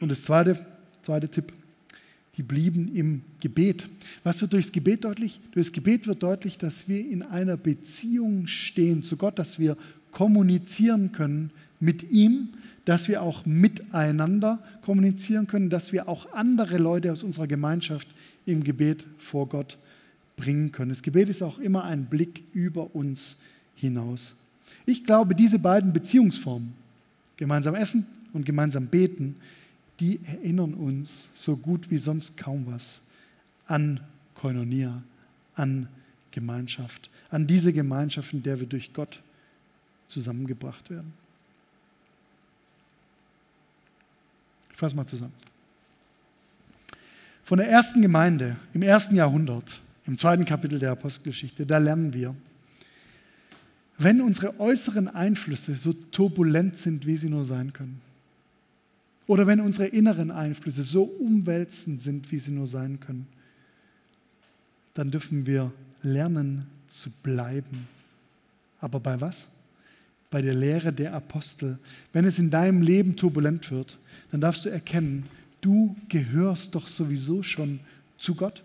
Und 0.00 0.08
das 0.10 0.22
zweite, 0.22 0.64
zweite 1.02 1.28
Tipp, 1.28 1.52
die 2.36 2.42
blieben 2.42 2.94
im 2.94 3.22
Gebet. 3.40 3.88
Was 4.24 4.40
wird 4.40 4.52
durchs 4.52 4.72
Gebet 4.72 5.04
deutlich? 5.04 5.40
Durchs 5.52 5.72
Gebet 5.72 6.06
wird 6.06 6.22
deutlich, 6.22 6.58
dass 6.58 6.88
wir 6.88 7.00
in 7.00 7.22
einer 7.22 7.56
Beziehung 7.56 8.46
stehen 8.46 9.02
zu 9.02 9.16
Gott, 9.16 9.38
dass 9.38 9.58
wir 9.58 9.76
kommunizieren 10.10 11.12
können 11.12 11.50
mit 11.80 12.10
ihm, 12.10 12.48
dass 12.84 13.08
wir 13.08 13.22
auch 13.22 13.46
miteinander 13.46 14.62
kommunizieren 14.82 15.46
können, 15.46 15.70
dass 15.70 15.92
wir 15.92 16.08
auch 16.08 16.32
andere 16.32 16.78
Leute 16.78 17.12
aus 17.12 17.22
unserer 17.22 17.46
Gemeinschaft 17.46 18.08
im 18.46 18.62
Gebet 18.62 19.06
vor 19.18 19.48
Gott 19.48 19.78
bringen 20.36 20.72
können. 20.72 20.90
Das 20.90 21.02
Gebet 21.02 21.28
ist 21.28 21.42
auch 21.42 21.58
immer 21.58 21.84
ein 21.84 22.06
Blick 22.06 22.42
über 22.52 22.94
uns 22.94 23.36
hinaus. 23.76 24.34
Ich 24.86 25.04
glaube, 25.04 25.34
diese 25.34 25.58
beiden 25.58 25.92
Beziehungsformen, 25.92 26.72
gemeinsam 27.36 27.74
essen 27.74 28.06
und 28.32 28.44
gemeinsam 28.44 28.86
beten, 28.86 29.36
die 30.00 30.20
erinnern 30.24 30.74
uns 30.74 31.28
so 31.34 31.56
gut 31.56 31.90
wie 31.90 31.98
sonst 31.98 32.36
kaum 32.36 32.66
was 32.66 33.00
an 33.66 34.00
Koinonia, 34.34 35.02
an 35.54 35.88
Gemeinschaft, 36.30 37.10
an 37.30 37.46
diese 37.46 37.72
Gemeinschaft, 37.72 38.32
in 38.32 38.42
der 38.42 38.58
wir 38.58 38.66
durch 38.66 38.92
Gott 38.92 39.20
zusammengebracht 40.06 40.90
werden. 40.90 41.12
Ich 44.70 44.76
fasse 44.76 44.96
mal 44.96 45.06
zusammen. 45.06 45.32
Von 47.44 47.58
der 47.58 47.68
ersten 47.68 48.02
Gemeinde 48.02 48.56
im 48.72 48.82
ersten 48.82 49.14
Jahrhundert, 49.14 49.80
im 50.06 50.18
zweiten 50.18 50.44
Kapitel 50.44 50.78
der 50.78 50.92
Apostelgeschichte, 50.92 51.64
da 51.64 51.78
lernen 51.78 52.12
wir, 52.12 52.34
wenn 53.98 54.20
unsere 54.20 54.58
äußeren 54.58 55.08
Einflüsse 55.08 55.76
so 55.76 55.92
turbulent 55.92 56.76
sind, 56.76 57.06
wie 57.06 57.16
sie 57.16 57.28
nur 57.28 57.44
sein 57.44 57.72
können, 57.72 58.00
oder 59.26 59.46
wenn 59.46 59.60
unsere 59.60 59.86
inneren 59.86 60.30
Einflüsse 60.30 60.82
so 60.82 61.04
umwälzend 61.04 62.00
sind, 62.00 62.30
wie 62.30 62.38
sie 62.38 62.52
nur 62.52 62.66
sein 62.66 63.00
können, 63.00 63.26
dann 64.94 65.10
dürfen 65.10 65.46
wir 65.46 65.72
lernen 66.02 66.66
zu 66.86 67.10
bleiben. 67.22 67.88
Aber 68.80 69.00
bei 69.00 69.20
was? 69.20 69.48
Bei 70.30 70.42
der 70.42 70.54
Lehre 70.54 70.92
der 70.92 71.14
Apostel. 71.14 71.78
Wenn 72.12 72.24
es 72.24 72.38
in 72.38 72.50
deinem 72.50 72.82
Leben 72.82 73.16
turbulent 73.16 73.70
wird, 73.70 73.98
dann 74.30 74.40
darfst 74.40 74.64
du 74.64 74.68
erkennen, 74.68 75.26
du 75.60 75.96
gehörst 76.08 76.74
doch 76.74 76.86
sowieso 76.86 77.42
schon 77.42 77.80
zu 78.18 78.34
Gott. 78.34 78.62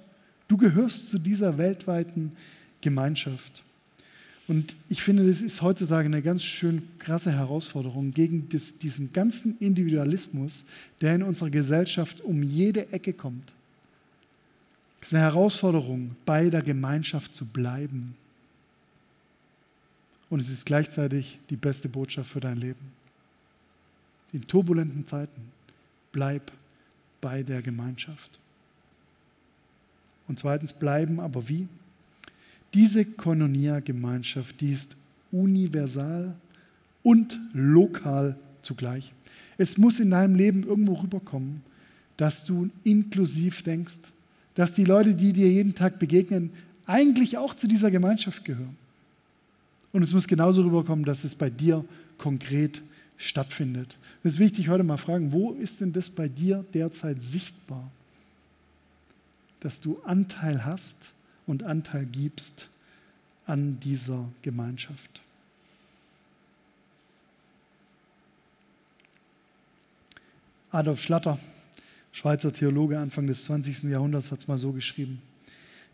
Du 0.48 0.58
gehörst 0.58 1.10
zu 1.10 1.20
dieser 1.20 1.58
weltweiten 1.58 2.34
Gemeinschaft. 2.82 3.64
Und 4.50 4.76
ich 4.90 5.04
finde, 5.04 5.28
das 5.28 5.44
ist 5.44 5.62
heutzutage 5.62 6.08
eine 6.08 6.24
ganz 6.24 6.44
schön 6.44 6.82
krasse 6.98 7.32
Herausforderung 7.32 8.16
gegen 8.16 8.50
das, 8.50 8.80
diesen 8.80 9.14
ganzen 9.14 9.56
Individualismus, 9.60 10.64
der 11.02 11.14
in 11.14 11.22
unserer 11.22 11.52
Gesellschaft 11.52 12.22
um 12.22 12.42
jede 12.42 12.92
Ecke 12.92 13.14
kommt. 13.14 13.54
Es 15.02 15.10
ist 15.10 15.14
eine 15.14 15.22
Herausforderung, 15.22 16.16
bei 16.26 16.50
der 16.50 16.64
Gemeinschaft 16.64 17.36
zu 17.36 17.46
bleiben. 17.46 18.16
Und 20.32 20.40
es 20.40 20.50
ist 20.50 20.66
gleichzeitig 20.66 21.38
die 21.52 21.56
beste 21.56 21.88
Botschaft 21.88 22.32
für 22.32 22.40
dein 22.40 22.58
Leben. 22.58 22.92
In 24.34 24.48
turbulenten 24.48 25.06
Zeiten 25.06 25.52
bleib 26.12 26.52
bei 27.22 27.44
der 27.44 27.62
Gemeinschaft. 27.62 28.40
Und 30.28 30.40
zweitens 30.40 30.74
bleiben, 30.74 31.20
aber 31.20 31.48
wie? 31.48 31.68
Diese 32.74 33.06
Koinonia-Gemeinschaft, 33.06 34.62
die 34.62 34.72
ist 34.72 34.96
universal 35.32 36.36
und 37.04 37.40
lokal 37.54 38.38
zugleich. 38.62 39.14
Es 39.58 39.78
muss 39.78 40.00
in 40.00 40.12
deinem 40.12 40.36
Leben 40.36 40.64
irgendwo 40.64 40.94
rüberkommen, 40.94 41.62
dass 42.18 42.46
du 42.46 42.70
inklusiv 42.84 43.64
denkst, 43.64 44.00
dass 44.56 44.74
die 44.74 44.84
Leute, 44.84 45.16
die 45.16 45.34
dir 45.34 45.50
jeden 45.50 45.76
Tag 45.76 46.00
begegnen, 46.00 46.52
eigentlich 46.86 47.38
auch 47.38 47.54
zu 47.54 47.68
dieser 47.68 47.92
Gemeinschaft 47.92 48.44
gehören. 48.46 48.76
Und 49.92 50.04
es 50.04 50.14
muss 50.14 50.28
genauso 50.28 50.64
rüberkommen, 50.64 51.06
dass 51.06 51.24
es 51.24 51.36
bei 51.36 51.50
dir 51.50 51.86
konkret 52.18 52.82
stattfindet. 53.18 53.98
Es 54.24 54.34
ist 54.34 54.40
wichtig, 54.40 54.70
heute 54.70 54.84
mal 54.84 54.98
fragen, 54.98 55.32
wo 55.32 55.54
ist 55.54 55.82
denn 55.82 55.94
das 55.94 56.10
bei 56.10 56.28
dir 56.28 56.66
derzeit 56.74 57.22
sichtbar? 57.22 57.90
Dass 59.60 59.82
du 59.82 60.00
Anteil 60.04 60.66
hast 60.66 61.12
und 61.50 61.64
Anteil 61.64 62.06
gibst 62.06 62.68
an 63.48 63.80
dieser 63.80 64.30
Gemeinschaft. 64.44 65.22
Adolf 70.72 71.02
Schlatter, 71.02 71.40
Schweizer 72.12 72.54
Theologe 72.54 73.00
Anfang 73.00 73.26
des 73.26 73.46
20. 73.46 73.84
Jahrhunderts, 73.84 74.32
hat 74.32 74.40
es 74.40 74.48
mal 74.48 74.60
so 74.60 74.72
geschrieben. 74.72 75.22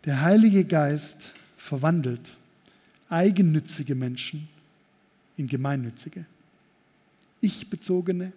Der 0.04 0.20
Heilige 0.20 0.66
Geist 0.66 1.32
verwandelt 1.56 2.34
eigennützige 3.08 3.94
Menschen 3.94 4.48
in 5.38 5.46
gemeinnützige, 5.46 6.26
ich-bezogene 7.40 8.34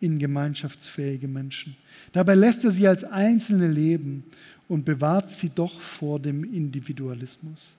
in 0.00 0.18
gemeinschaftsfähige 0.18 1.28
Menschen. 1.28 1.76
Dabei 2.12 2.34
lässt 2.34 2.64
er 2.64 2.70
sie 2.70 2.86
als 2.86 3.04
Einzelne 3.04 3.68
leben 3.68 4.24
und 4.68 4.84
bewahrt 4.84 5.30
sie 5.30 5.50
doch 5.50 5.80
vor 5.80 6.20
dem 6.20 6.44
Individualismus. 6.44 7.76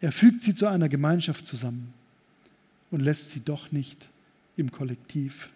Er 0.00 0.12
fügt 0.12 0.42
sie 0.42 0.54
zu 0.54 0.66
einer 0.66 0.88
Gemeinschaft 0.88 1.46
zusammen 1.46 1.92
und 2.90 3.00
lässt 3.00 3.30
sie 3.30 3.40
doch 3.40 3.72
nicht 3.72 4.08
im 4.56 4.70
Kollektiv 4.70 5.48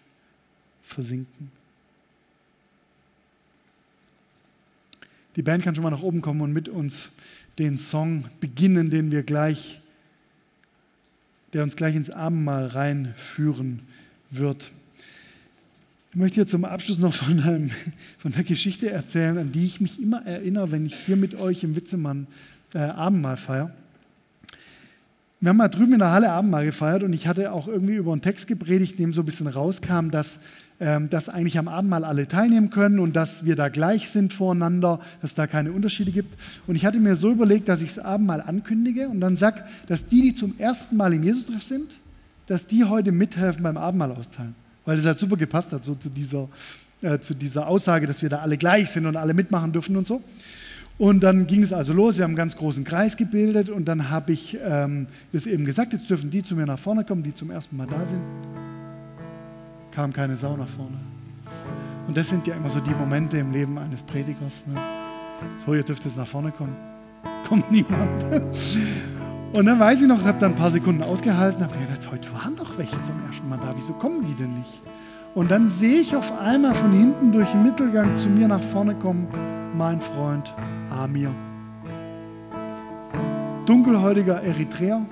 versinken. 0.83 1.51
Die 5.35 5.43
Band 5.43 5.63
kann 5.63 5.75
schon 5.75 5.83
mal 5.83 5.91
nach 5.91 6.01
oben 6.01 6.21
kommen 6.21 6.41
und 6.41 6.51
mit 6.51 6.67
uns 6.67 7.11
den 7.59 7.77
Song 7.77 8.25
beginnen, 8.39 8.89
den 8.89 9.11
wir 9.11 9.23
gleich, 9.23 9.79
der 11.53 11.63
uns 11.63 11.75
gleich 11.75 11.95
ins 11.95 12.09
Abendmahl 12.09 12.65
reinführen 12.65 13.81
wird. 14.31 14.71
Ich 16.11 16.15
möchte 16.15 16.35
hier 16.35 16.47
zum 16.47 16.65
Abschluss 16.65 16.97
noch 16.97 17.13
von, 17.13 17.39
einem, 17.39 17.69
von 18.17 18.33
einer 18.33 18.43
Geschichte 18.43 18.89
erzählen, 18.89 19.37
an 19.37 19.51
die 19.51 19.67
ich 19.67 19.79
mich 19.79 20.01
immer 20.01 20.25
erinnere, 20.25 20.71
wenn 20.71 20.87
ich 20.87 20.95
hier 20.95 21.15
mit 21.15 21.35
euch 21.35 21.63
im 21.63 21.75
Witzemann 21.75 22.25
äh, 22.73 22.79
Abendmahl 22.79 23.37
feiere. 23.37 23.71
Wir 25.39 25.49
haben 25.49 25.57
mal 25.57 25.67
drüben 25.67 25.93
in 25.93 25.99
der 25.99 26.09
Halle 26.09 26.31
Abendmahl 26.31 26.65
gefeiert 26.65 27.03
und 27.03 27.13
ich 27.13 27.27
hatte 27.27 27.51
auch 27.51 27.67
irgendwie 27.67 27.93
über 27.93 28.11
einen 28.11 28.23
Text 28.23 28.47
gepredigt, 28.47 28.93
in 28.93 29.05
dem 29.05 29.13
so 29.13 29.21
ein 29.21 29.25
bisschen 29.25 29.45
rauskam, 29.45 30.09
dass, 30.09 30.39
ähm, 30.79 31.11
dass 31.11 31.29
eigentlich 31.29 31.59
am 31.59 31.67
Abendmahl 31.67 32.03
alle 32.03 32.27
teilnehmen 32.27 32.71
können 32.71 32.97
und 32.97 33.15
dass 33.15 33.45
wir 33.45 33.55
da 33.55 33.69
gleich 33.69 34.09
sind 34.09 34.33
voreinander, 34.33 34.99
dass 35.21 35.31
es 35.31 35.35
da 35.35 35.45
keine 35.45 35.73
Unterschiede 35.73 36.11
gibt. 36.11 36.35
Und 36.65 36.75
ich 36.75 36.87
hatte 36.87 36.99
mir 36.99 37.15
so 37.15 37.29
überlegt, 37.29 37.69
dass 37.69 37.83
ich 37.83 37.93
das 37.93 38.03
Abendmahl 38.03 38.41
ankündige 38.41 39.09
und 39.09 39.21
dann 39.21 39.35
sage, 39.35 39.63
dass 39.87 40.07
die, 40.07 40.21
die 40.21 40.35
zum 40.35 40.57
ersten 40.57 40.97
Mal 40.97 41.13
im 41.13 41.21
Jesus-Treff 41.21 41.61
sind, 41.61 41.99
dass 42.47 42.65
die 42.65 42.83
heute 42.85 43.11
mithelfen 43.11 43.61
beim 43.61 43.77
Abendmahl 43.77 44.11
austeilen 44.11 44.55
weil 44.89 44.97
das 44.97 45.05
halt 45.05 45.19
super 45.19 45.37
gepasst 45.37 45.71
hat, 45.71 45.83
so 45.83 45.93
zu 45.93 46.09
dieser, 46.09 46.47
äh, 47.03 47.19
zu 47.19 47.35
dieser 47.35 47.67
Aussage, 47.67 48.07
dass 48.07 48.23
wir 48.23 48.29
da 48.29 48.39
alle 48.39 48.57
gleich 48.57 48.89
sind 48.89 49.05
und 49.05 49.17
alle 49.17 49.35
mitmachen 49.35 49.71
dürfen 49.71 49.95
und 49.95 50.07
so. 50.07 50.19
Und 50.97 51.21
dann 51.21 51.45
ging 51.45 51.61
es 51.61 51.71
also 51.71 51.93
los, 51.93 52.17
wir 52.17 52.23
haben 52.23 52.31
einen 52.31 52.37
ganz 52.37 52.57
großen 52.57 52.83
Kreis 52.83 53.15
gebildet 53.15 53.69
und 53.69 53.85
dann 53.85 54.09
habe 54.09 54.33
ich 54.33 54.57
ähm, 54.65 55.05
das 55.31 55.45
eben 55.45 55.63
gesagt, 55.63 55.93
jetzt 55.93 56.09
dürfen 56.09 56.31
die 56.31 56.41
zu 56.41 56.55
mir 56.55 56.65
nach 56.65 56.79
vorne 56.79 57.03
kommen, 57.03 57.21
die 57.21 57.35
zum 57.35 57.51
ersten 57.51 57.77
Mal 57.77 57.85
da 57.85 58.03
sind. 58.03 58.23
Kam 59.91 60.11
keine 60.11 60.35
Sau 60.35 60.57
nach 60.57 60.67
vorne. 60.67 60.97
Und 62.07 62.17
das 62.17 62.27
sind 62.27 62.47
ja 62.47 62.55
immer 62.55 62.71
so 62.71 62.79
die 62.79 62.95
Momente 62.95 63.37
im 63.37 63.51
Leben 63.51 63.77
eines 63.77 64.01
Predigers. 64.01 64.65
Ne? 64.65 64.73
So, 65.67 65.75
ihr 65.75 65.83
dürft 65.83 66.03
jetzt 66.03 66.17
nach 66.17 66.27
vorne 66.27 66.51
kommen. 66.51 66.75
Kommt 67.47 67.71
niemand. 67.71 68.25
Und 69.53 69.65
dann 69.65 69.79
weiß 69.79 70.01
ich 70.01 70.07
noch, 70.07 70.19
ich 70.19 70.27
habe 70.27 70.37
dann 70.37 70.51
ein 70.51 70.57
paar 70.57 70.69
Sekunden 70.69 71.01
ausgehalten, 71.01 71.63
habe 71.63 71.75
gedacht, 71.77 72.07
heute 72.11 72.31
waren 72.33 72.55
doch 72.55 72.77
welche 72.77 73.01
zum 73.01 73.15
ersten 73.25 73.49
Mal 73.49 73.57
da, 73.57 73.73
wieso 73.75 73.93
kommen 73.93 74.23
die 74.23 74.35
denn 74.35 74.53
nicht? 74.53 74.81
Und 75.33 75.49
dann 75.49 75.69
sehe 75.69 76.01
ich 76.01 76.15
auf 76.15 76.39
einmal 76.39 76.75
von 76.75 76.91
hinten 76.91 77.31
durch 77.31 77.49
den 77.49 77.63
Mittelgang 77.63 78.15
zu 78.15 78.29
mir 78.29 78.47
nach 78.47 78.61
vorne 78.61 78.93
kommen, 78.95 79.27
mein 79.73 80.01
Freund 80.01 80.53
Amir. 80.89 81.31
Dunkelhäutiger 83.65 84.41
Eritreer 84.43 85.05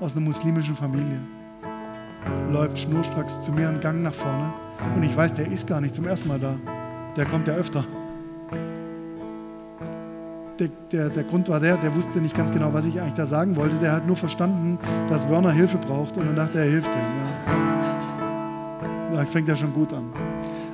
aus 0.00 0.16
einer 0.16 0.24
muslimischen 0.24 0.74
Familie. 0.74 1.20
Läuft 2.50 2.78
schnurstracks 2.78 3.42
zu 3.42 3.52
mir 3.52 3.68
einen 3.68 3.80
Gang 3.80 4.02
nach 4.02 4.14
vorne. 4.14 4.52
Und 4.96 5.02
ich 5.02 5.16
weiß, 5.16 5.34
der 5.34 5.50
ist 5.50 5.66
gar 5.66 5.80
nicht 5.80 5.94
zum 5.94 6.06
ersten 6.06 6.28
Mal 6.28 6.38
da. 6.38 6.56
Der 7.16 7.24
kommt 7.24 7.48
ja 7.48 7.54
öfter 7.54 7.84
der, 10.58 10.68
der, 10.92 11.08
der, 11.08 11.24
Grund 11.24 11.48
war 11.48 11.60
der, 11.60 11.76
der 11.76 11.94
wusste 11.94 12.18
nicht 12.18 12.36
ganz 12.36 12.52
genau, 12.52 12.72
was 12.72 12.84
ich 12.84 13.00
eigentlich 13.00 13.14
da 13.14 13.26
sagen 13.26 13.56
wollte. 13.56 13.76
Der 13.76 13.92
hat 13.92 14.06
nur 14.06 14.16
verstanden, 14.16 14.78
dass 15.08 15.28
Werner 15.28 15.52
Hilfe 15.52 15.78
braucht 15.78 16.16
und 16.16 16.26
dann 16.26 16.36
dachte 16.36 16.58
er, 16.58 16.64
er 16.64 16.70
hilft 16.70 16.88
ihm. 16.88 17.54
Ja. 19.10 19.14
Da 19.14 19.24
fängt 19.24 19.48
er 19.48 19.56
schon 19.56 19.72
gut 19.72 19.92
an. 19.92 20.12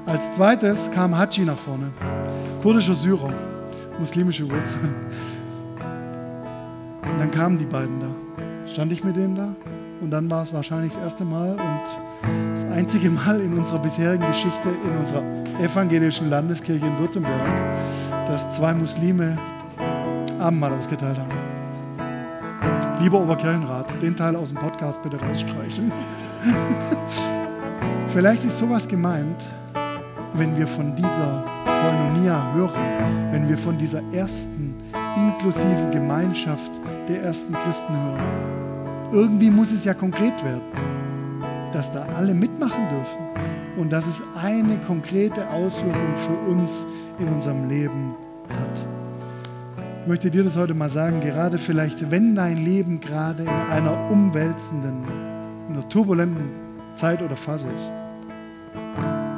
Als 0.07 0.35
zweites 0.35 0.91
kam 0.91 1.17
Haji 1.17 1.45
nach 1.45 1.59
vorne, 1.59 1.87
kurdischer 2.63 2.95
Syrer, 2.95 3.33
muslimische 3.99 4.51
Wurzeln. 4.51 4.95
Und 7.11 7.19
dann 7.19 7.31
kamen 7.31 7.59
die 7.59 7.67
beiden 7.67 8.01
da. 8.01 8.09
Stand 8.71 8.93
ich 8.93 9.05
mit 9.05 9.17
denen 9.17 9.35
da 9.35 9.55
und 10.01 10.11
dann 10.11 10.31
war 10.31 10.43
es 10.43 10.53
wahrscheinlich 10.53 10.95
das 10.95 11.03
erste 11.03 11.25
Mal 11.25 11.53
und 11.53 12.55
das 12.55 12.65
einzige 12.67 13.11
Mal 13.11 13.41
in 13.41 13.57
unserer 13.57 13.79
bisherigen 13.79 14.27
Geschichte 14.27 14.69
in 14.69 14.99
unserer 14.99 15.23
evangelischen 15.63 16.29
Landeskirche 16.29 16.85
in 16.85 16.99
Württemberg, 16.99 17.47
dass 18.27 18.55
zwei 18.57 18.75
Muslime 18.75 19.39
Abendmahl 20.45 20.73
ausgeteilt 20.73 21.19
haben. 21.19 21.31
Lieber 23.01 23.19
Oberkirchenrat, 23.19 23.87
den 24.03 24.15
Teil 24.15 24.37
aus 24.37 24.51
dem 24.51 24.59
Podcast 24.59 25.03
bitte 25.03 25.19
rausstreichen. 25.19 25.91
Vielleicht 28.09 28.45
ist 28.45 28.59
sowas 28.59 28.87
gemeint, 28.87 29.43
wenn 30.35 30.55
wir 30.57 30.67
von 30.67 30.95
dieser 30.95 31.45
Koinonia 31.65 32.53
hören, 32.53 33.33
wenn 33.33 33.49
wir 33.49 33.57
von 33.57 33.79
dieser 33.79 34.03
ersten 34.13 34.75
inklusiven 35.17 35.91
Gemeinschaft 35.91 36.73
der 37.09 37.23
ersten 37.23 37.55
Christen 37.55 37.95
hören. 37.95 39.13
Irgendwie 39.13 39.51
muss 39.51 39.73
es 39.73 39.85
ja 39.85 39.95
konkret 39.95 40.45
werden, 40.45 40.63
dass 41.73 41.91
da 41.91 42.07
alle 42.17 42.35
mitmachen 42.35 42.89
dürfen 42.91 43.79
und 43.79 43.91
dass 43.91 44.07
es 44.07 44.23
eine 44.37 44.77
konkrete 44.87 45.49
Auswirkung 45.49 46.17
für 46.17 46.51
uns 46.51 46.87
in 47.19 47.29
unserem 47.29 47.67
Leben 47.67 48.15
hat. 48.19 48.24
Ich 50.05 50.09
möchte 50.09 50.31
dir 50.31 50.45
das 50.45 50.55
heute 50.59 50.75
mal 50.75 50.91
sagen, 50.91 51.21
gerade 51.23 51.57
vielleicht, 51.57 52.11
wenn 52.11 52.35
dein 52.35 52.59
Leben 52.63 53.01
gerade 53.01 53.45
in 53.45 53.73
einer 53.73 54.11
umwälzenden, 54.11 55.03
in 55.67 55.77
einer 55.77 55.89
turbulenten 55.89 56.51
Zeit 56.93 57.23
oder 57.23 57.35
Phase 57.35 57.65
ist. 57.75 57.91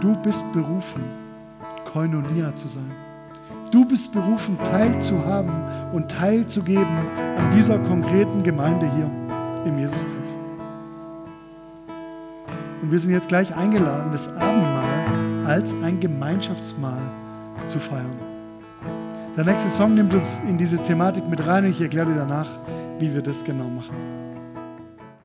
Du 0.01 0.21
bist 0.23 0.43
berufen, 0.53 1.05
Koinonia 1.85 2.57
zu 2.57 2.67
sein. 2.67 2.91
Du 3.71 3.85
bist 3.87 4.11
berufen, 4.11 4.59
teilzuhaben 4.59 5.55
und 5.93 6.11
teilzugeben 6.11 6.99
an 7.39 7.57
dieser 7.57 7.79
konkreten 7.79 8.43
Gemeinde 8.43 8.91
hier 8.93 9.09
im 9.67 9.79
Jesus-Treff. 9.79 10.11
Und 12.83 12.91
wir 12.91 12.99
sind 12.99 13.13
jetzt 13.13 13.29
gleich 13.29 13.55
eingeladen, 13.55 14.11
das 14.11 14.27
Abendmahl 14.31 15.47
als 15.47 15.77
ein 15.85 16.01
Gemeinschaftsmahl 16.01 17.03
zu 17.69 17.79
feiern. 17.79 18.26
Der 19.37 19.45
nächste 19.45 19.69
Song 19.69 19.95
nimmt 19.95 20.15
uns 20.15 20.41
in 20.49 20.57
diese 20.57 20.83
Thematik 20.83 21.29
mit 21.29 21.47
rein 21.47 21.67
und 21.67 21.73
ich 21.73 21.81
erkläre 21.83 22.07
dir 22.07 22.15
danach, 22.15 22.49
wie 22.99 23.13
wir 23.13 23.21
das 23.21 23.45
genau 23.45 23.69
machen. 23.69 24.26